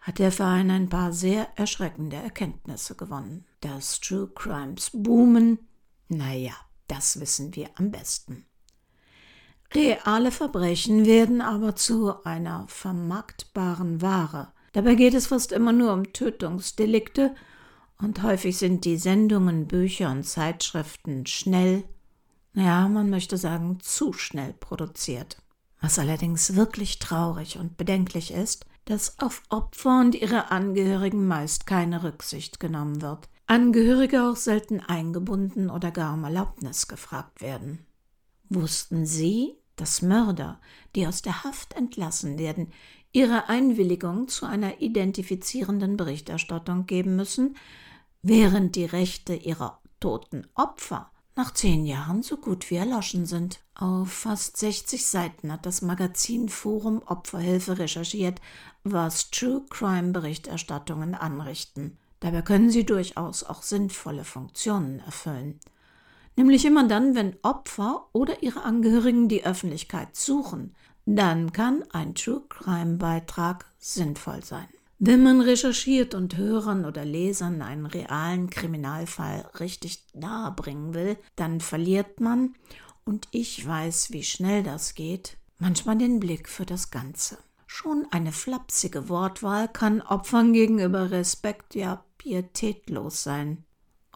hat 0.00 0.20
der 0.20 0.30
Verein 0.30 0.70
ein 0.70 0.88
paar 0.88 1.12
sehr 1.12 1.48
erschreckende 1.56 2.16
Erkenntnisse 2.16 2.94
gewonnen. 2.94 3.44
Dass 3.60 3.98
True 4.00 4.30
Crimes 4.34 4.90
boomen, 4.92 5.58
naja, 6.08 6.54
das 6.86 7.18
wissen 7.18 7.56
wir 7.56 7.70
am 7.74 7.90
besten. 7.90 8.46
Reale 9.74 10.30
Verbrechen 10.30 11.06
werden 11.06 11.40
aber 11.40 11.74
zu 11.74 12.22
einer 12.22 12.66
vermarktbaren 12.68 14.00
Ware. 14.00 14.52
Dabei 14.72 14.94
geht 14.94 15.14
es 15.14 15.26
fast 15.26 15.50
immer 15.50 15.72
nur 15.72 15.92
um 15.92 16.12
Tötungsdelikte 16.12 17.34
und 17.98 18.22
häufig 18.22 18.58
sind 18.58 18.84
die 18.84 18.96
Sendungen, 18.96 19.66
Bücher 19.66 20.10
und 20.10 20.24
Zeitschriften 20.24 21.26
schnell, 21.26 21.84
ja, 22.54 22.88
man 22.88 23.10
möchte 23.10 23.36
sagen, 23.36 23.80
zu 23.80 24.12
schnell 24.12 24.52
produziert. 24.54 25.38
Was 25.80 25.98
allerdings 25.98 26.56
wirklich 26.56 26.98
traurig 26.98 27.58
und 27.58 27.76
bedenklich 27.76 28.32
ist, 28.32 28.66
dass 28.86 29.18
auf 29.18 29.42
Opfer 29.48 30.00
und 30.00 30.14
ihre 30.14 30.50
Angehörigen 30.50 31.26
meist 31.26 31.66
keine 31.66 32.02
Rücksicht 32.02 32.60
genommen 32.60 33.02
wird. 33.02 33.28
Angehörige 33.46 34.24
auch 34.24 34.36
selten 34.36 34.80
eingebunden 34.80 35.70
oder 35.70 35.90
gar 35.90 36.14
um 36.14 36.24
Erlaubnis 36.24 36.88
gefragt 36.88 37.40
werden. 37.40 37.84
Wussten 38.48 39.06
Sie, 39.06 39.54
dass 39.76 40.02
Mörder, 40.02 40.60
die 40.94 41.06
aus 41.06 41.22
der 41.22 41.44
Haft 41.44 41.74
entlassen 41.74 42.38
werden, 42.38 42.72
ihre 43.12 43.48
Einwilligung 43.48 44.28
zu 44.28 44.46
einer 44.46 44.80
identifizierenden 44.80 45.96
Berichterstattung 45.96 46.86
geben 46.86 47.16
müssen, 47.16 47.56
während 48.28 48.74
die 48.74 48.84
Rechte 48.84 49.34
ihrer 49.34 49.78
toten 50.00 50.48
Opfer 50.56 51.12
nach 51.36 51.54
zehn 51.54 51.86
Jahren 51.86 52.24
so 52.24 52.36
gut 52.36 52.70
wie 52.70 52.76
erloschen 52.76 53.24
sind. 53.24 53.60
Auf 53.76 54.10
fast 54.10 54.56
60 54.56 55.06
Seiten 55.06 55.52
hat 55.52 55.64
das 55.64 55.80
Magazin 55.80 56.48
Forum 56.48 57.02
Opferhilfe 57.06 57.78
recherchiert, 57.78 58.40
was 58.82 59.30
True 59.30 59.62
Crime 59.70 60.10
Berichterstattungen 60.10 61.14
anrichten. 61.14 61.98
Dabei 62.18 62.42
können 62.42 62.70
sie 62.70 62.84
durchaus 62.84 63.44
auch 63.44 63.62
sinnvolle 63.62 64.24
Funktionen 64.24 64.98
erfüllen. 65.00 65.60
Nämlich 66.34 66.64
immer 66.64 66.88
dann, 66.88 67.14
wenn 67.14 67.36
Opfer 67.42 68.08
oder 68.12 68.42
ihre 68.42 68.64
Angehörigen 68.64 69.28
die 69.28 69.44
Öffentlichkeit 69.44 70.16
suchen, 70.16 70.74
dann 71.04 71.52
kann 71.52 71.84
ein 71.92 72.16
True 72.16 72.42
Crime 72.48 72.96
Beitrag 72.96 73.66
sinnvoll 73.78 74.42
sein. 74.42 74.66
Wenn 74.98 75.22
man 75.22 75.42
recherchiert 75.42 76.14
und 76.14 76.38
Hörern 76.38 76.86
oder 76.86 77.04
Lesern 77.04 77.60
einen 77.60 77.84
realen 77.84 78.48
Kriminalfall 78.48 79.50
richtig 79.60 80.02
nahebringen 80.14 80.94
will, 80.94 81.18
dann 81.36 81.60
verliert 81.60 82.20
man, 82.20 82.54
und 83.04 83.28
ich 83.30 83.64
weiß, 83.64 84.10
wie 84.12 84.24
schnell 84.24 84.62
das 84.62 84.94
geht, 84.94 85.36
manchmal 85.58 85.98
den 85.98 86.18
Blick 86.18 86.48
für 86.48 86.64
das 86.64 86.90
Ganze. 86.90 87.38
Schon 87.66 88.06
eine 88.10 88.32
flapsige 88.32 89.08
Wortwahl 89.10 89.68
kann 89.68 90.00
Opfern 90.00 90.54
gegenüber 90.54 91.10
Respekt, 91.10 91.74
ja 91.74 92.02
pietätlos 92.16 93.22
sein. 93.22 93.64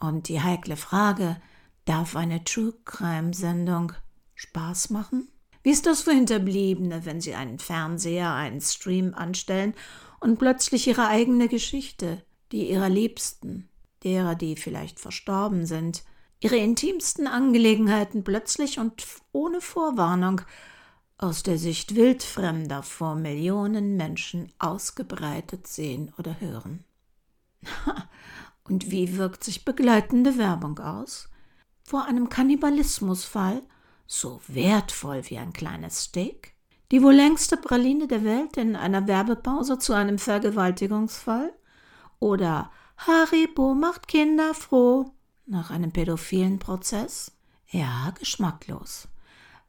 Und 0.01 0.29
die 0.29 0.41
heikle 0.41 0.77
Frage, 0.77 1.37
darf 1.85 2.17
eine 2.17 2.43
True 2.43 2.73
Crime 2.87 3.35
Sendung 3.35 3.93
Spaß 4.35 4.91
machen? 4.91 5.29
Wie 5.63 5.71
ist 5.71 5.85
das 5.85 6.01
für 6.01 6.13
Hinterbliebene, 6.13 7.05
wenn 7.05 7.21
sie 7.21 7.35
einen 7.35 7.59
Fernseher, 7.59 8.33
einen 8.33 8.63
Stream 8.63 9.13
anstellen 9.13 9.75
und 10.21 10.39
plötzlich 10.39 10.87
ihre 10.87 11.09
eigene 11.09 11.49
Geschichte, 11.49 12.23
die 12.53 12.71
ihrer 12.71 12.89
Liebsten, 12.89 13.69
derer, 14.05 14.35
die 14.35 14.57
vielleicht 14.57 15.01
verstorben 15.01 15.67
sind, 15.67 16.05
ihre 16.41 16.57
intimsten 16.57 17.27
Angelegenheiten 17.27 18.25
plötzlich 18.25 18.79
und 18.79 19.05
ohne 19.33 19.61
Vorwarnung 19.61 20.43
aus 21.19 21.43
der 21.43 21.59
Sicht 21.59 21.97
Wildfremder 21.97 22.83
vor 22.83 23.15
Millionen 23.15 23.97
Menschen 23.97 24.51
ausgebreitet 24.59 25.67
sehen 25.67 26.13
oder 26.17 26.41
hören. 26.41 26.85
Und 28.65 28.91
wie 28.91 29.17
wirkt 29.17 29.45
sich 29.45 29.65
begleitende 29.65 30.39
Werbung 30.39 30.79
aus? 30.79 31.29
Vor 31.83 32.05
einem 32.07 32.29
Kannibalismusfall, 32.29 33.63
so 34.07 34.41
wertvoll 34.47 35.23
wie 35.29 35.39
ein 35.39 35.53
kleines 35.53 36.05
Steak? 36.05 36.55
Die 36.91 37.03
wohl 37.03 37.15
längste 37.15 37.57
Praline 37.57 38.09
der 38.09 38.25
Welt 38.25 38.57
in 38.57 38.75
einer 38.75 39.07
Werbepause 39.07 39.79
zu 39.79 39.93
einem 39.93 40.19
Vergewaltigungsfall? 40.19 41.53
Oder 42.19 42.73
Haribo 42.99 43.75
macht 43.75 44.09
Kinder 44.09 44.55
froh 44.55 45.13
nach 45.47 45.71
einem 45.71 45.93
pädophilen 45.93 46.59
Prozess? 46.59 47.33
Ja, 47.69 48.13
geschmacklos. 48.19 49.07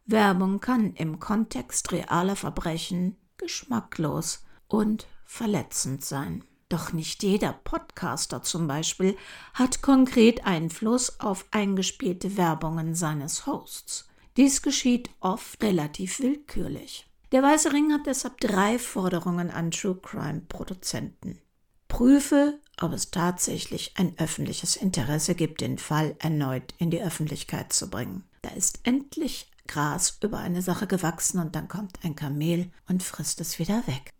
Werbung 0.07 0.59
kann 0.59 0.95
im 0.95 1.19
Kontext 1.19 1.91
realer 1.91 2.35
Verbrechen 2.35 3.17
geschmacklos 3.37 4.43
und 4.67 5.05
verletzend 5.23 6.03
sein. 6.03 6.43
Doch 6.69 6.91
nicht 6.91 7.21
jeder 7.21 7.53
Podcaster 7.53 8.41
zum 8.41 8.67
Beispiel 8.67 9.15
hat 9.53 9.83
konkret 9.83 10.47
Einfluss 10.47 11.19
auf 11.19 11.45
eingespielte 11.51 12.35
Werbungen 12.35 12.95
seines 12.95 13.45
Hosts. 13.45 14.09
Dies 14.37 14.63
geschieht 14.63 15.11
oft 15.19 15.61
relativ 15.61 16.19
willkürlich. 16.19 17.10
Der 17.31 17.41
Weiße 17.41 17.71
Ring 17.71 17.93
hat 17.93 18.07
deshalb 18.07 18.41
drei 18.41 18.77
Forderungen 18.77 19.51
an 19.51 19.71
True 19.71 19.97
Crime 20.01 20.41
Produzenten. 20.49 21.39
Prüfe, 21.87 22.59
ob 22.81 22.91
es 22.91 23.09
tatsächlich 23.09 23.93
ein 23.95 24.17
öffentliches 24.17 24.75
Interesse 24.75 25.33
gibt, 25.33 25.61
den 25.61 25.77
Fall 25.77 26.15
erneut 26.19 26.73
in 26.77 26.91
die 26.91 27.01
Öffentlichkeit 27.01 27.71
zu 27.71 27.89
bringen. 27.89 28.25
Da 28.41 28.49
ist 28.49 28.79
endlich 28.83 29.49
Gras 29.67 30.17
über 30.21 30.39
eine 30.39 30.61
Sache 30.61 30.87
gewachsen 30.87 31.39
und 31.39 31.55
dann 31.55 31.69
kommt 31.69 32.03
ein 32.03 32.15
Kamel 32.15 32.69
und 32.89 33.01
frisst 33.01 33.39
es 33.39 33.59
wieder 33.59 33.87
weg. 33.87 34.11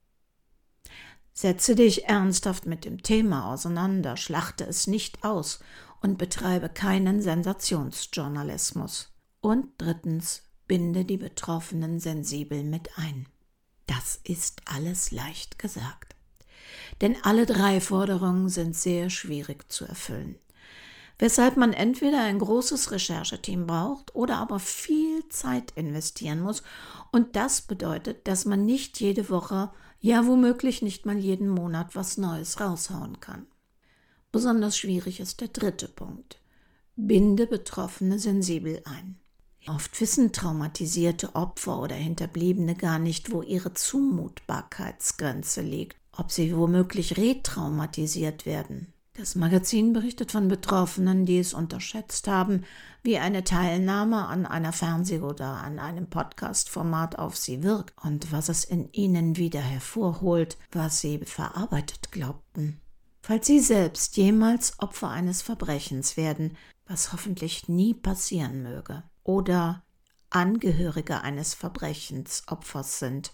Setze 1.33 1.75
dich 1.75 2.05
ernsthaft 2.05 2.65
mit 2.65 2.85
dem 2.85 3.03
Thema 3.03 3.51
auseinander, 3.51 4.15
schlachte 4.15 4.65
es 4.65 4.87
nicht 4.87 5.23
aus 5.25 5.59
und 6.01 6.17
betreibe 6.17 6.69
keinen 6.69 7.21
Sensationsjournalismus. 7.21 9.11
Und 9.41 9.69
drittens, 9.77 10.43
binde 10.71 11.03
die 11.03 11.17
Betroffenen 11.17 11.99
sensibel 11.99 12.63
mit 12.63 12.97
ein. 12.97 13.25
Das 13.87 14.21
ist 14.23 14.61
alles 14.63 15.11
leicht 15.11 15.59
gesagt. 15.59 16.15
Denn 17.01 17.17
alle 17.23 17.45
drei 17.45 17.81
Forderungen 17.81 18.47
sind 18.47 18.77
sehr 18.77 19.09
schwierig 19.09 19.69
zu 19.69 19.83
erfüllen 19.83 20.37
weshalb 21.21 21.55
man 21.55 21.71
entweder 21.71 22.23
ein 22.23 22.39
großes 22.39 22.91
Rechercheteam 22.91 23.67
braucht 23.67 24.15
oder 24.15 24.37
aber 24.37 24.57
viel 24.57 25.23
Zeit 25.29 25.71
investieren 25.75 26.41
muss. 26.41 26.63
Und 27.11 27.35
das 27.35 27.61
bedeutet, 27.61 28.27
dass 28.27 28.45
man 28.45 28.65
nicht 28.65 28.99
jede 28.99 29.29
Woche, 29.29 29.69
ja 29.99 30.25
womöglich 30.25 30.81
nicht 30.81 31.05
mal 31.05 31.19
jeden 31.19 31.47
Monat 31.47 31.95
was 31.95 32.17
Neues 32.17 32.59
raushauen 32.59 33.19
kann. 33.19 33.45
Besonders 34.31 34.75
schwierig 34.75 35.19
ist 35.19 35.41
der 35.41 35.49
dritte 35.49 35.87
Punkt. 35.87 36.39
Binde 36.95 37.45
Betroffene 37.45 38.17
sensibel 38.17 38.81
ein. 38.85 39.20
Oft 39.67 40.01
wissen 40.01 40.31
traumatisierte 40.31 41.35
Opfer 41.35 41.79
oder 41.79 41.95
Hinterbliebene 41.95 42.75
gar 42.75 42.97
nicht, 42.97 43.31
wo 43.31 43.41
ihre 43.43 43.73
Zumutbarkeitsgrenze 43.73 45.61
liegt, 45.61 45.97
ob 46.11 46.31
sie 46.31 46.55
womöglich 46.55 47.17
retraumatisiert 47.17 48.45
werden. 48.45 48.93
Das 49.13 49.35
Magazin 49.35 49.93
berichtet 49.93 50.31
von 50.31 50.47
Betroffenen, 50.47 51.25
die 51.25 51.37
es 51.37 51.53
unterschätzt 51.53 52.27
haben, 52.27 52.63
wie 53.03 53.17
eine 53.17 53.43
Teilnahme 53.43 54.25
an 54.25 54.45
einer 54.45 54.71
Fernseh- 54.71 55.19
oder 55.19 55.57
an 55.57 55.79
einem 55.79 56.09
Podcast-Format 56.09 57.19
auf 57.19 57.35
sie 57.35 57.61
wirkt 57.61 57.93
und 58.03 58.31
was 58.31 58.49
es 58.49 58.63
in 58.63 58.91
ihnen 58.93 59.35
wieder 59.35 59.59
hervorholt, 59.59 60.57
was 60.71 61.01
sie 61.01 61.19
verarbeitet 61.19 62.11
glaubten. 62.11 62.79
Falls 63.21 63.45
Sie 63.45 63.59
selbst 63.59 64.17
jemals 64.17 64.79
Opfer 64.79 65.09
eines 65.09 65.43
Verbrechens 65.43 66.17
werden, 66.17 66.57
was 66.87 67.13
hoffentlich 67.13 67.69
nie 67.69 67.93
passieren 67.93 68.63
möge, 68.63 69.03
oder 69.23 69.83
Angehörige 70.29 71.21
eines 71.21 71.53
Verbrechensopfers 71.53 72.99
sind 72.99 73.33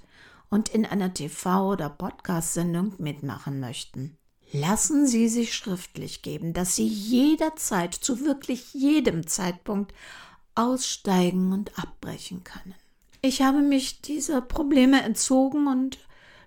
und 0.50 0.70
in 0.70 0.86
einer 0.86 1.14
TV- 1.14 1.74
oder 1.74 1.90
Podcast-Sendung 1.90 2.94
mitmachen 2.98 3.60
möchten, 3.60 4.18
Lassen 4.54 5.08
Sie 5.08 5.28
sich 5.28 5.54
schriftlich 5.54 6.22
geben, 6.22 6.54
dass 6.54 6.76
Sie 6.76 6.88
jederzeit 6.88 7.94
zu 7.94 8.22
wirklich 8.22 8.74
jedem 8.74 9.28
Zeitpunkt 9.28 9.94
aussteigen 10.56 11.52
und 11.52 11.78
abbrechen 11.78 12.44
können. 12.44 12.74
Ich 13.22 13.42
habe 13.42 13.62
mich 13.62 14.02
dieser 14.02 14.42
Probleme 14.42 15.02
entzogen 15.04 15.68
und 15.68 15.98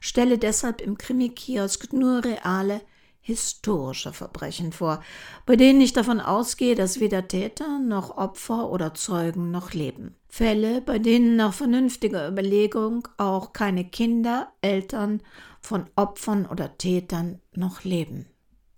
stelle 0.01 0.39
deshalb 0.39 0.81
im 0.81 0.97
Krimi-Kiosk 0.97 1.93
nur 1.93 2.25
reale 2.25 2.81
historische 3.21 4.13
Verbrechen 4.13 4.73
vor, 4.73 5.03
bei 5.47 5.57
denen 5.57 5.81
ich 5.81 5.93
davon 5.93 6.21
ausgehe, 6.21 6.75
dass 6.75 7.01
weder 7.01 7.29
Täter 7.29 7.79
noch 7.79 8.17
Opfer 8.17 8.71
oder 8.71 8.95
Zeugen 8.95 9.51
noch 9.51 9.73
leben. 9.73 10.17
Fälle, 10.29 10.81
bei 10.81 10.99
denen 10.99 11.37
nach 11.37 11.53
vernünftiger 11.53 12.29
Überlegung 12.29 13.07
auch 13.19 13.53
keine 13.53 13.85
Kinder, 13.85 14.53
Eltern 14.63 15.23
von 15.61 15.85
Opfern 15.97 16.47
oder 16.47 16.79
Tätern 16.79 17.41
noch 17.53 17.85
leben. 17.85 18.27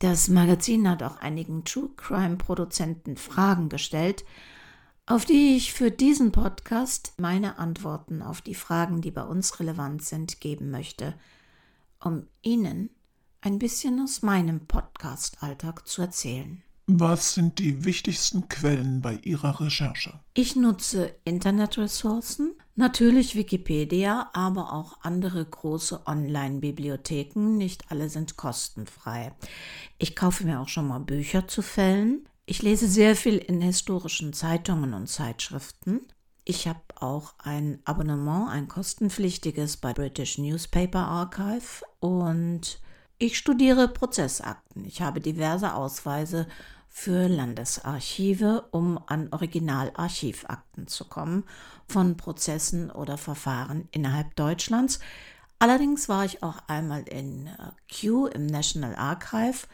Das 0.01 0.29
Magazin 0.29 0.89
hat 0.91 1.03
auch 1.03 1.19
einigen 1.19 1.65
True 1.65 1.91
Crime 1.97 2.37
Produzenten 2.37 3.17
Fragen 3.17 3.69
gestellt, 3.69 4.25
auf 5.07 5.25
die 5.25 5.57
ich 5.57 5.73
für 5.73 5.91
diesen 5.91 6.33
Podcast 6.33 7.15
meine 7.19 7.59
Antworten 7.59 8.23
auf 8.23 8.41
die 8.41 8.55
Fragen, 8.55 9.01
die 9.01 9.11
bei 9.11 9.23
uns 9.23 9.61
relevant 9.61 10.03
sind, 10.03 10.41
geben 10.41 10.71
möchte, 10.71 11.15
um 12.01 12.27
Ihnen 12.41 12.91
ein 13.43 13.59
bisschen 13.59 14.01
aus 14.01 14.23
meinem 14.23 14.67
Podcast-Alltag 14.67 15.87
zu 15.87 16.03
erzählen. 16.03 16.63
Was 16.87 17.35
sind 17.35 17.59
die 17.59 17.85
wichtigsten 17.85 18.49
Quellen 18.49 19.01
bei 19.03 19.15
Ihrer 19.23 19.61
Recherche? 19.61 20.21
Ich 20.35 20.57
nutze 20.57 21.15
Internetressourcen, 21.25 22.55
natürlich 22.77 23.35
Wikipedia, 23.35 24.31
aber 24.33 24.73
auch 24.73 24.99
andere 25.03 25.45
große 25.45 26.07
Online-Bibliotheken. 26.07 27.57
Nicht 27.57 27.91
alle 27.91 28.09
sind 28.09 28.37
kostenfrei. 28.37 29.33
Ich 29.99 30.15
kaufe 30.15 30.45
mir 30.45 30.61
auch 30.61 30.69
schon 30.69 30.89
mal 30.89 31.01
Bücher 31.01 31.49
zu 31.49 31.63
Fällen. 31.63 32.29
Ich 32.47 32.63
lese 32.63 32.89
sehr 32.89 33.17
viel 33.17 33.39
in 33.39 33.61
historischen 33.61 34.33
Zeitungen 34.33 34.95
und 34.95 35.09
Zeitschriften. 35.09 36.01
Ich 36.45 36.69
habe 36.69 36.81
auch 36.97 37.35
ein 37.39 37.81
Abonnement, 37.85 38.51
ein 38.51 38.69
kostenpflichtiges 38.69 39.77
bei 39.79 39.93
British 39.93 40.39
Newspaper 40.39 41.07
Archive 41.07 41.85
und 42.01 42.81
ich 43.23 43.39
studiere 43.39 43.87
Prozessakten. 43.87 44.85
Ich 44.85 45.01
habe 45.01 45.21
diverse 45.21 45.75
Ausweise 45.75 46.49
für 46.89 47.29
Landesarchive, 47.29 48.65
um 48.73 48.99
an 49.07 49.29
Originalarchivakten 49.31 50.89
zu 50.89 51.05
kommen 51.05 51.45
von 51.87 52.17
Prozessen 52.17 52.91
oder 52.91 53.17
Verfahren 53.17 53.89
innerhalb 53.93 54.35
Deutschlands. 54.35 54.99
Allerdings 55.61 56.09
war 56.09 56.25
ich 56.25 56.43
auch 56.43 56.57
einmal 56.67 57.03
in 57.03 57.47
äh, 57.47 57.53
Kew 57.87 58.27
im 58.27 58.47
National 58.47 58.97
Archive 58.97 59.69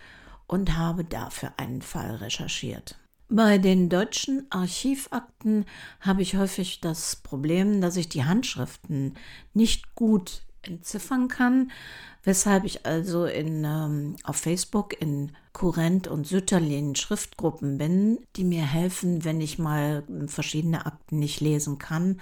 und 0.46 0.76
habe 0.76 1.04
dafür 1.04 1.54
einen 1.56 1.80
Fall 1.80 2.16
recherchiert. 2.16 2.98
Bei 3.30 3.56
den 3.56 3.88
deutschen 3.88 4.46
Archivakten 4.50 5.64
habe 6.00 6.20
ich 6.20 6.36
häufig 6.36 6.82
das 6.82 7.16
Problem, 7.16 7.80
dass 7.80 7.96
ich 7.96 8.10
die 8.10 8.24
Handschriften 8.24 9.14
nicht 9.54 9.94
gut 9.94 10.42
entziffern 10.62 11.28
kann, 11.28 11.70
weshalb 12.28 12.64
ich 12.64 12.84
also 12.84 13.24
in, 13.24 13.64
ähm, 13.64 14.16
auf 14.22 14.36
Facebook 14.36 15.00
in 15.00 15.32
Kurrent 15.54 16.08
und 16.08 16.26
Sütterlin 16.26 16.94
Schriftgruppen 16.94 17.78
bin, 17.78 18.18
die 18.36 18.44
mir 18.44 18.66
helfen, 18.66 19.24
wenn 19.24 19.40
ich 19.40 19.58
mal 19.58 20.04
verschiedene 20.26 20.84
Akten 20.84 21.18
nicht 21.18 21.40
lesen 21.40 21.78
kann. 21.78 22.20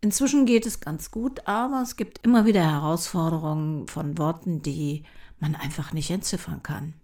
Inzwischen 0.00 0.46
geht 0.46 0.64
es 0.64 0.80
ganz 0.80 1.10
gut, 1.10 1.46
aber 1.46 1.82
es 1.82 1.96
gibt 1.96 2.24
immer 2.24 2.46
wieder 2.46 2.62
Herausforderungen 2.62 3.86
von 3.86 4.16
Worten, 4.16 4.62
die 4.62 5.02
man 5.40 5.54
einfach 5.54 5.92
nicht 5.92 6.10
entziffern 6.10 6.62
kann. 6.62 6.94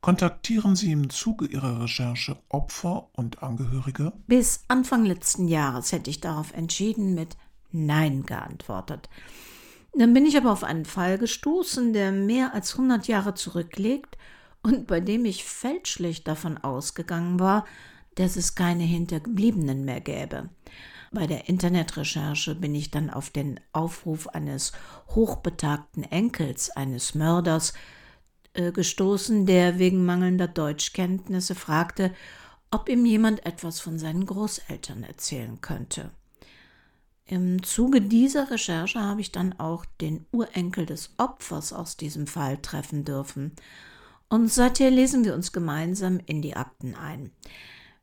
Kontaktieren 0.00 0.76
Sie 0.76 0.90
im 0.90 1.10
Zuge 1.10 1.44
Ihrer 1.44 1.82
Recherche 1.82 2.38
Opfer 2.48 3.08
und 3.12 3.42
Angehörige? 3.42 4.14
Bis 4.26 4.64
Anfang 4.68 5.04
letzten 5.04 5.48
Jahres 5.48 5.92
hätte 5.92 6.08
ich 6.08 6.22
darauf 6.22 6.54
entschieden 6.54 7.14
mit 7.14 7.36
Nein 7.72 8.24
geantwortet. 8.24 9.10
Dann 9.96 10.12
bin 10.12 10.26
ich 10.26 10.36
aber 10.36 10.50
auf 10.50 10.64
einen 10.64 10.84
Fall 10.84 11.18
gestoßen, 11.18 11.92
der 11.92 12.10
mehr 12.10 12.52
als 12.52 12.72
100 12.72 13.06
Jahre 13.06 13.34
zurückliegt 13.34 14.18
und 14.62 14.86
bei 14.86 15.00
dem 15.00 15.24
ich 15.24 15.44
fälschlich 15.44 16.24
davon 16.24 16.58
ausgegangen 16.58 17.38
war, 17.38 17.64
dass 18.16 18.36
es 18.36 18.54
keine 18.54 18.84
Hinterbliebenen 18.84 19.84
mehr 19.84 20.00
gäbe. 20.00 20.48
Bei 21.12 21.28
der 21.28 21.48
Internetrecherche 21.48 22.56
bin 22.56 22.74
ich 22.74 22.90
dann 22.90 23.08
auf 23.08 23.30
den 23.30 23.60
Aufruf 23.72 24.26
eines 24.28 24.72
hochbetagten 25.10 26.02
Enkels 26.02 26.70
eines 26.70 27.14
Mörders 27.14 27.72
äh, 28.54 28.72
gestoßen, 28.72 29.46
der 29.46 29.78
wegen 29.78 30.04
mangelnder 30.04 30.48
Deutschkenntnisse 30.48 31.54
fragte, 31.54 32.12
ob 32.72 32.88
ihm 32.88 33.06
jemand 33.06 33.46
etwas 33.46 33.78
von 33.78 34.00
seinen 34.00 34.26
Großeltern 34.26 35.04
erzählen 35.04 35.60
könnte. 35.60 36.10
Im 37.26 37.62
Zuge 37.62 38.02
dieser 38.02 38.50
Recherche 38.50 39.00
habe 39.00 39.22
ich 39.22 39.32
dann 39.32 39.58
auch 39.58 39.86
den 40.00 40.26
Urenkel 40.30 40.84
des 40.84 41.14
Opfers 41.16 41.72
aus 41.72 41.96
diesem 41.96 42.26
Fall 42.26 42.58
treffen 42.58 43.06
dürfen. 43.06 43.52
Und 44.28 44.52
seither 44.52 44.90
lesen 44.90 45.24
wir 45.24 45.34
uns 45.34 45.50
gemeinsam 45.50 46.20
in 46.26 46.42
die 46.42 46.54
Akten 46.54 46.94
ein. 46.94 47.30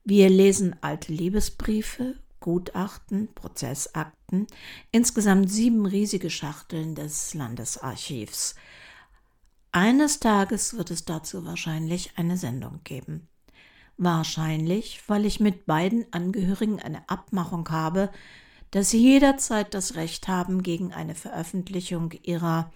Wir 0.04 0.28
lesen 0.28 0.76
alte 0.82 1.14
Liebesbriefe, 1.14 2.16
Gutachten, 2.40 3.32
Prozessakten, 3.36 4.48
insgesamt 4.92 5.52
sieben 5.52 5.86
riesige 5.86 6.32
Schachteln 6.32 6.96
des 6.96 7.36
Landesarchivs. 7.36 8.56
Eines 9.72 10.20
Tages 10.20 10.76
wird 10.76 10.90
es 10.90 11.06
dazu 11.06 11.46
wahrscheinlich 11.46 12.18
eine 12.18 12.38
Sendung 12.38 12.80
geben. 12.84 13.28
Wahrscheinlich, 13.98 15.04
weil 15.06 15.28
ich 15.28 15.40
mit 15.40 15.68
beiden 15.68 16.12
Angehörigen 16.12 16.80
eine 16.80 17.08
Abmachung 17.08 17.70
habe, 17.70 18.10
dass 18.72 18.90
sie 18.90 19.00
jederzeit 19.00 19.74
das 19.74 19.96
Recht 19.96 20.28
haben, 20.28 20.64
gegen 20.64 20.94
eine 20.94 21.16
Veröffentlichung 21.16 22.14
ihrer 22.24 22.72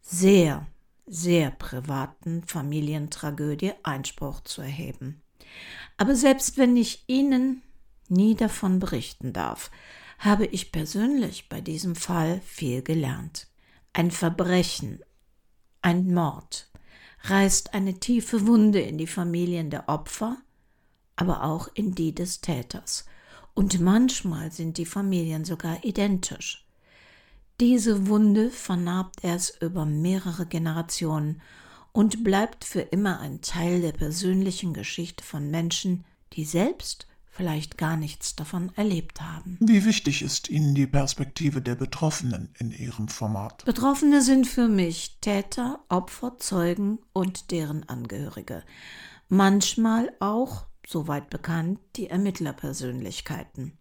sehr, 0.00 0.66
sehr 1.06 1.50
privaten 1.50 2.42
Familientragödie 2.44 3.72
Einspruch 3.82 4.40
zu 4.40 4.62
erheben. 4.62 5.20
Aber 5.96 6.14
selbst 6.14 6.58
wenn 6.58 6.76
ich 6.76 7.04
Ihnen 7.08 7.62
nie 8.08 8.34
davon 8.34 8.78
berichten 8.78 9.32
darf, 9.32 9.70
habe 10.18 10.46
ich 10.46 10.72
persönlich 10.72 11.48
bei 11.48 11.60
diesem 11.60 11.96
Fall 11.96 12.40
viel 12.44 12.82
gelernt. 12.82 13.48
Ein 13.92 14.10
Verbrechen, 14.10 15.00
ein 15.82 16.14
Mord 16.14 16.70
reißt 17.24 17.74
eine 17.74 17.98
tiefe 17.98 18.46
Wunde 18.46 18.80
in 18.80 18.98
die 18.98 19.06
Familien 19.06 19.70
der 19.70 19.88
Opfer, 19.88 20.36
aber 21.16 21.44
auch 21.44 21.68
in 21.74 21.94
die 21.94 22.14
des 22.14 22.40
Täters 22.40 23.04
und 23.54 23.80
manchmal 23.80 24.52
sind 24.52 24.78
die 24.78 24.86
Familien 24.86 25.44
sogar 25.44 25.84
identisch. 25.84 26.66
Diese 27.60 28.08
Wunde 28.08 28.50
vernarbt 28.50 29.22
erst 29.22 29.62
über 29.62 29.84
mehrere 29.84 30.46
Generationen 30.46 31.40
und 31.92 32.24
bleibt 32.24 32.64
für 32.64 32.80
immer 32.80 33.20
ein 33.20 33.40
Teil 33.42 33.82
der 33.82 33.92
persönlichen 33.92 34.72
Geschichte 34.72 35.22
von 35.22 35.50
Menschen, 35.50 36.04
die 36.32 36.44
selbst 36.44 37.06
vielleicht 37.30 37.78
gar 37.78 37.96
nichts 37.96 38.36
davon 38.36 38.72
erlebt 38.76 39.20
haben. 39.20 39.56
Wie 39.60 39.84
wichtig 39.84 40.22
ist 40.22 40.50
Ihnen 40.50 40.74
die 40.74 40.86
Perspektive 40.86 41.62
der 41.62 41.74
Betroffenen 41.74 42.50
in 42.58 42.70
Ihrem 42.70 43.08
Format? 43.08 43.64
Betroffene 43.64 44.22
sind 44.22 44.46
für 44.46 44.68
mich 44.68 45.18
Täter, 45.20 45.80
Opfer, 45.88 46.38
Zeugen 46.38 46.98
und 47.12 47.50
deren 47.50 47.88
Angehörige. 47.88 48.62
Manchmal 49.28 50.12
auch 50.20 50.66
soweit 50.86 51.30
bekannt, 51.30 51.78
die 51.96 52.08
Ermittlerpersönlichkeiten. 52.08 53.78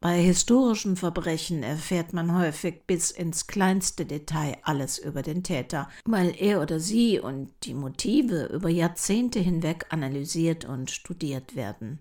Bei 0.00 0.20
historischen 0.20 0.96
Verbrechen 0.96 1.64
erfährt 1.64 2.12
man 2.12 2.36
häufig 2.38 2.86
bis 2.86 3.10
ins 3.10 3.48
kleinste 3.48 4.06
Detail 4.06 4.56
alles 4.62 4.98
über 4.98 5.22
den 5.22 5.42
Täter, 5.42 5.88
weil 6.04 6.34
er 6.38 6.62
oder 6.62 6.78
sie 6.78 7.18
und 7.18 7.50
die 7.64 7.74
Motive 7.74 8.44
über 8.52 8.68
Jahrzehnte 8.68 9.40
hinweg 9.40 9.86
analysiert 9.90 10.64
und 10.64 10.92
studiert 10.92 11.56
werden. 11.56 11.98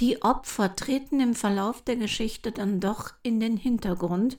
Die 0.00 0.22
Opfer 0.22 0.74
treten 0.74 1.20
im 1.20 1.34
Verlauf 1.34 1.82
der 1.82 1.94
Geschichte 1.94 2.50
dann 2.50 2.80
doch 2.80 3.12
in 3.22 3.38
den 3.38 3.56
Hintergrund 3.56 4.38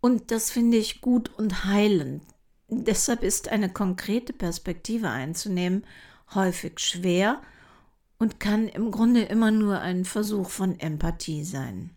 und 0.00 0.30
das 0.30 0.52
finde 0.52 0.76
ich 0.76 1.00
gut 1.00 1.36
und 1.36 1.64
heilend. 1.64 2.22
Deshalb 2.68 3.24
ist 3.24 3.48
eine 3.48 3.72
konkrete 3.72 4.32
Perspektive 4.32 5.08
einzunehmen 5.08 5.84
häufig 6.34 6.78
schwer 6.78 7.40
und 8.18 8.40
kann 8.40 8.68
im 8.68 8.90
Grunde 8.90 9.22
immer 9.22 9.50
nur 9.50 9.80
ein 9.80 10.04
Versuch 10.04 10.50
von 10.50 10.78
Empathie 10.78 11.44
sein. 11.44 11.90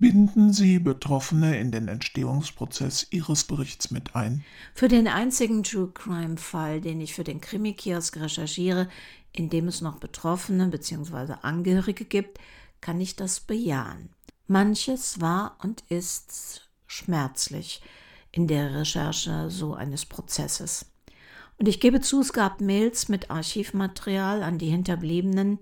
Binden 0.00 0.54
Sie 0.54 0.78
Betroffene 0.78 1.60
in 1.60 1.72
den 1.72 1.86
Entstehungsprozess 1.86 3.06
Ihres 3.10 3.44
Berichts 3.44 3.90
mit 3.90 4.16
ein? 4.16 4.42
Für 4.74 4.88
den 4.88 5.06
einzigen 5.06 5.62
True 5.62 5.90
Crime 5.92 6.38
Fall, 6.38 6.80
den 6.80 7.02
ich 7.02 7.14
für 7.14 7.22
den 7.22 7.42
Krimi-Kiosk 7.42 8.16
recherchiere, 8.16 8.88
in 9.32 9.50
dem 9.50 9.68
es 9.68 9.82
noch 9.82 9.98
Betroffene 9.98 10.68
bzw. 10.68 11.34
Angehörige 11.42 12.06
gibt, 12.06 12.38
kann 12.80 12.98
ich 12.98 13.14
das 13.14 13.40
bejahen. 13.40 14.08
Manches 14.46 15.20
war 15.20 15.58
und 15.62 15.82
ist 15.90 16.70
schmerzlich 16.86 17.82
in 18.32 18.46
der 18.46 18.74
Recherche 18.74 19.50
so 19.50 19.74
eines 19.74 20.06
Prozesses. 20.06 20.86
Und 21.60 21.68
ich 21.68 21.78
gebe 21.78 22.00
zu, 22.00 22.20
es 22.20 22.32
gab 22.32 22.62
Mails 22.62 23.10
mit 23.10 23.30
Archivmaterial 23.30 24.42
an 24.42 24.56
die 24.56 24.70
Hinterbliebenen, 24.70 25.58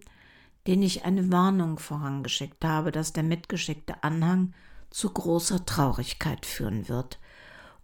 denen 0.69 0.85
ich 0.85 1.05
eine 1.05 1.33
Warnung 1.33 1.81
vorangeschickt 1.81 2.65
habe, 2.65 2.93
dass 2.93 3.13
der 3.13 3.25
mitgeschickte 3.25 4.05
Anhang 4.05 4.55
zu 4.91 5.11
großer 5.11 5.67
Traurigkeit 5.67 6.47
führen 6.47 6.89
wird, 6.89 7.19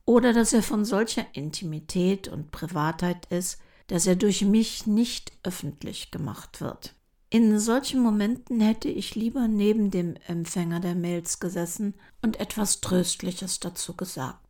oder 0.05 0.33
dass 0.33 0.53
er 0.53 0.63
von 0.63 0.85
solcher 0.85 1.27
Intimität 1.33 2.29
und 2.29 2.53
Privatheit 2.53 3.27
ist, 3.31 3.61
dass 3.89 4.07
er 4.07 4.15
durch 4.15 4.43
mich 4.43 4.87
nicht 4.87 5.33
öffentlich 5.43 6.13
gemacht 6.13 6.61
wird. 6.61 6.95
In 7.31 7.59
solchen 7.59 8.01
Momenten 8.01 8.61
hätte 8.61 8.89
ich 8.89 9.17
lieber 9.17 9.49
neben 9.49 9.91
dem 9.91 10.15
Empfänger 10.29 10.79
der 10.79 10.95
Mails 10.95 11.41
gesessen 11.41 11.95
und 12.23 12.39
etwas 12.39 12.81
Tröstliches 12.81 13.59
dazu 13.59 13.97
gesagt. 13.97 14.44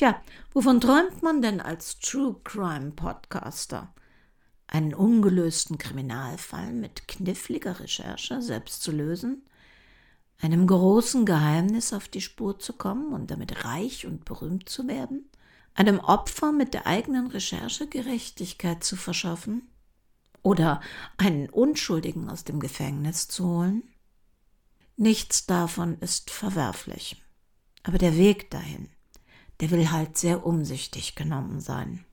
Tja, 0.00 0.18
wovon 0.54 0.80
träumt 0.80 1.22
man 1.22 1.42
denn 1.42 1.60
als 1.60 1.98
True 1.98 2.36
Crime 2.42 2.92
Podcaster? 2.92 3.92
Einen 4.66 4.94
ungelösten 4.94 5.76
Kriminalfall 5.76 6.72
mit 6.72 7.06
kniffliger 7.06 7.80
Recherche 7.80 8.40
selbst 8.40 8.82
zu 8.82 8.92
lösen? 8.92 9.42
Einem 10.40 10.66
großen 10.66 11.26
Geheimnis 11.26 11.92
auf 11.92 12.08
die 12.08 12.22
Spur 12.22 12.58
zu 12.58 12.72
kommen 12.72 13.12
und 13.12 13.30
damit 13.30 13.66
reich 13.66 14.06
und 14.06 14.24
berühmt 14.24 14.70
zu 14.70 14.88
werden? 14.88 15.28
Einem 15.74 16.00
Opfer 16.00 16.50
mit 16.50 16.72
der 16.72 16.86
eigenen 16.86 17.26
Recherche 17.26 17.86
Gerechtigkeit 17.86 18.82
zu 18.82 18.96
verschaffen? 18.96 19.68
Oder 20.40 20.80
einen 21.18 21.50
Unschuldigen 21.50 22.30
aus 22.30 22.44
dem 22.44 22.58
Gefängnis 22.58 23.28
zu 23.28 23.44
holen? 23.46 23.82
Nichts 24.96 25.44
davon 25.44 25.98
ist 25.98 26.30
verwerflich. 26.30 27.22
Aber 27.82 27.98
der 27.98 28.16
Weg 28.16 28.50
dahin, 28.50 28.88
der 29.60 29.70
will 29.70 29.90
halt 29.90 30.16
sehr 30.16 30.46
umsichtig 30.46 31.14
genommen 31.14 31.60
sein. 31.60 32.04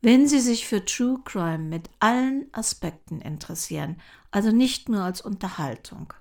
Wenn 0.00 0.28
Sie 0.28 0.40
sich 0.40 0.66
für 0.66 0.84
True 0.84 1.20
Crime 1.24 1.58
mit 1.64 1.88
allen 1.98 2.46
Aspekten 2.52 3.20
interessieren, 3.20 3.96
also 4.30 4.50
nicht 4.50 4.88
nur 4.88 5.02
als 5.02 5.20
Unterhaltung, 5.20 6.12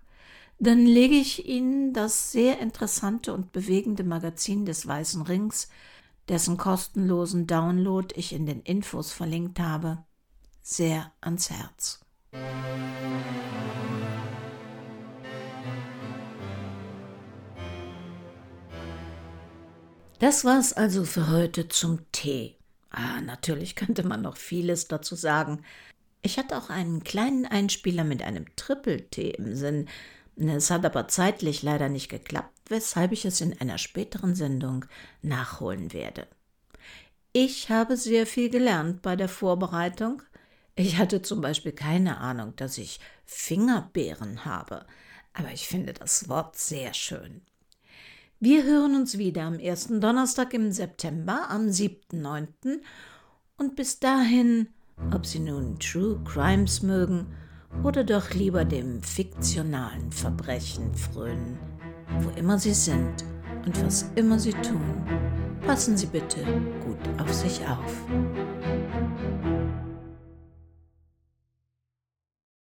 dann 0.57 0.85
lege 0.85 1.15
ich 1.15 1.45
Ihnen 1.47 1.93
das 1.93 2.31
sehr 2.31 2.59
interessante 2.59 3.33
und 3.33 3.51
bewegende 3.51 4.03
Magazin 4.03 4.65
des 4.65 4.87
Weißen 4.87 5.23
Rings, 5.23 5.67
dessen 6.29 6.57
kostenlosen 6.57 7.47
Download 7.47 8.07
ich 8.15 8.31
in 8.31 8.45
den 8.45 8.61
Infos 8.61 9.11
verlinkt 9.11 9.59
habe, 9.59 10.05
sehr 10.61 11.11
ans 11.19 11.49
Herz. 11.49 11.99
Das 20.23 20.45
war's 20.45 20.71
also 20.71 21.03
für 21.03 21.27
heute 21.27 21.67
zum 21.67 22.09
Tee. 22.13 22.55
Ah, 22.91 23.19
natürlich 23.19 23.75
könnte 23.75 24.07
man 24.07 24.21
noch 24.21 24.37
vieles 24.37 24.87
dazu 24.87 25.15
sagen. 25.15 25.65
Ich 26.21 26.37
hatte 26.37 26.57
auch 26.57 26.69
einen 26.69 27.03
kleinen 27.03 27.45
Einspieler 27.45 28.05
mit 28.05 28.23
einem 28.23 28.45
Triple-Tee 28.55 29.31
im 29.31 29.53
Sinn. 29.53 29.89
Es 30.37 30.71
hat 30.71 30.85
aber 30.85 31.09
zeitlich 31.09 31.61
leider 31.61 31.89
nicht 31.89 32.07
geklappt, 32.07 32.57
weshalb 32.69 33.11
ich 33.11 33.25
es 33.25 33.41
in 33.41 33.59
einer 33.59 33.77
späteren 33.77 34.33
Sendung 34.33 34.85
nachholen 35.21 35.91
werde. 35.91 36.25
Ich 37.33 37.69
habe 37.69 37.97
sehr 37.97 38.25
viel 38.25 38.49
gelernt 38.49 39.01
bei 39.01 39.17
der 39.17 39.27
Vorbereitung. 39.27 40.21
Ich 40.77 40.97
hatte 40.97 41.21
zum 41.21 41.41
Beispiel 41.41 41.73
keine 41.73 42.19
Ahnung, 42.19 42.55
dass 42.55 42.77
ich 42.77 43.01
Fingerbeeren 43.25 44.45
habe, 44.45 44.85
aber 45.33 45.51
ich 45.51 45.67
finde 45.67 45.91
das 45.91 46.29
Wort 46.29 46.55
sehr 46.55 46.93
schön. 46.93 47.41
Wir 48.39 48.63
hören 48.63 48.95
uns 48.95 49.17
wieder 49.17 49.43
am 49.43 49.59
ersten 49.59 50.01
Donnerstag 50.01 50.53
im 50.53 50.71
September, 50.71 51.49
am 51.49 51.67
7.9. 51.67 52.79
Und 53.57 53.75
bis 53.75 53.99
dahin, 53.99 54.67
ob 55.13 55.25
Sie 55.25 55.39
nun 55.39 55.79
True 55.79 56.19
Crimes 56.25 56.81
mögen 56.81 57.27
oder 57.83 58.03
doch 58.03 58.31
lieber 58.31 58.65
dem 58.65 59.01
fiktionalen 59.01 60.11
Verbrechen 60.11 60.93
frönen, 60.93 61.57
wo 62.19 62.29
immer 62.37 62.59
Sie 62.59 62.73
sind 62.73 63.23
und 63.65 63.83
was 63.83 64.11
immer 64.15 64.37
Sie 64.37 64.53
tun, 64.53 65.03
passen 65.65 65.97
Sie 65.97 66.07
bitte 66.07 66.43
gut 66.83 66.99
auf 67.19 67.33
sich 67.33 67.61
auf. 67.65 68.52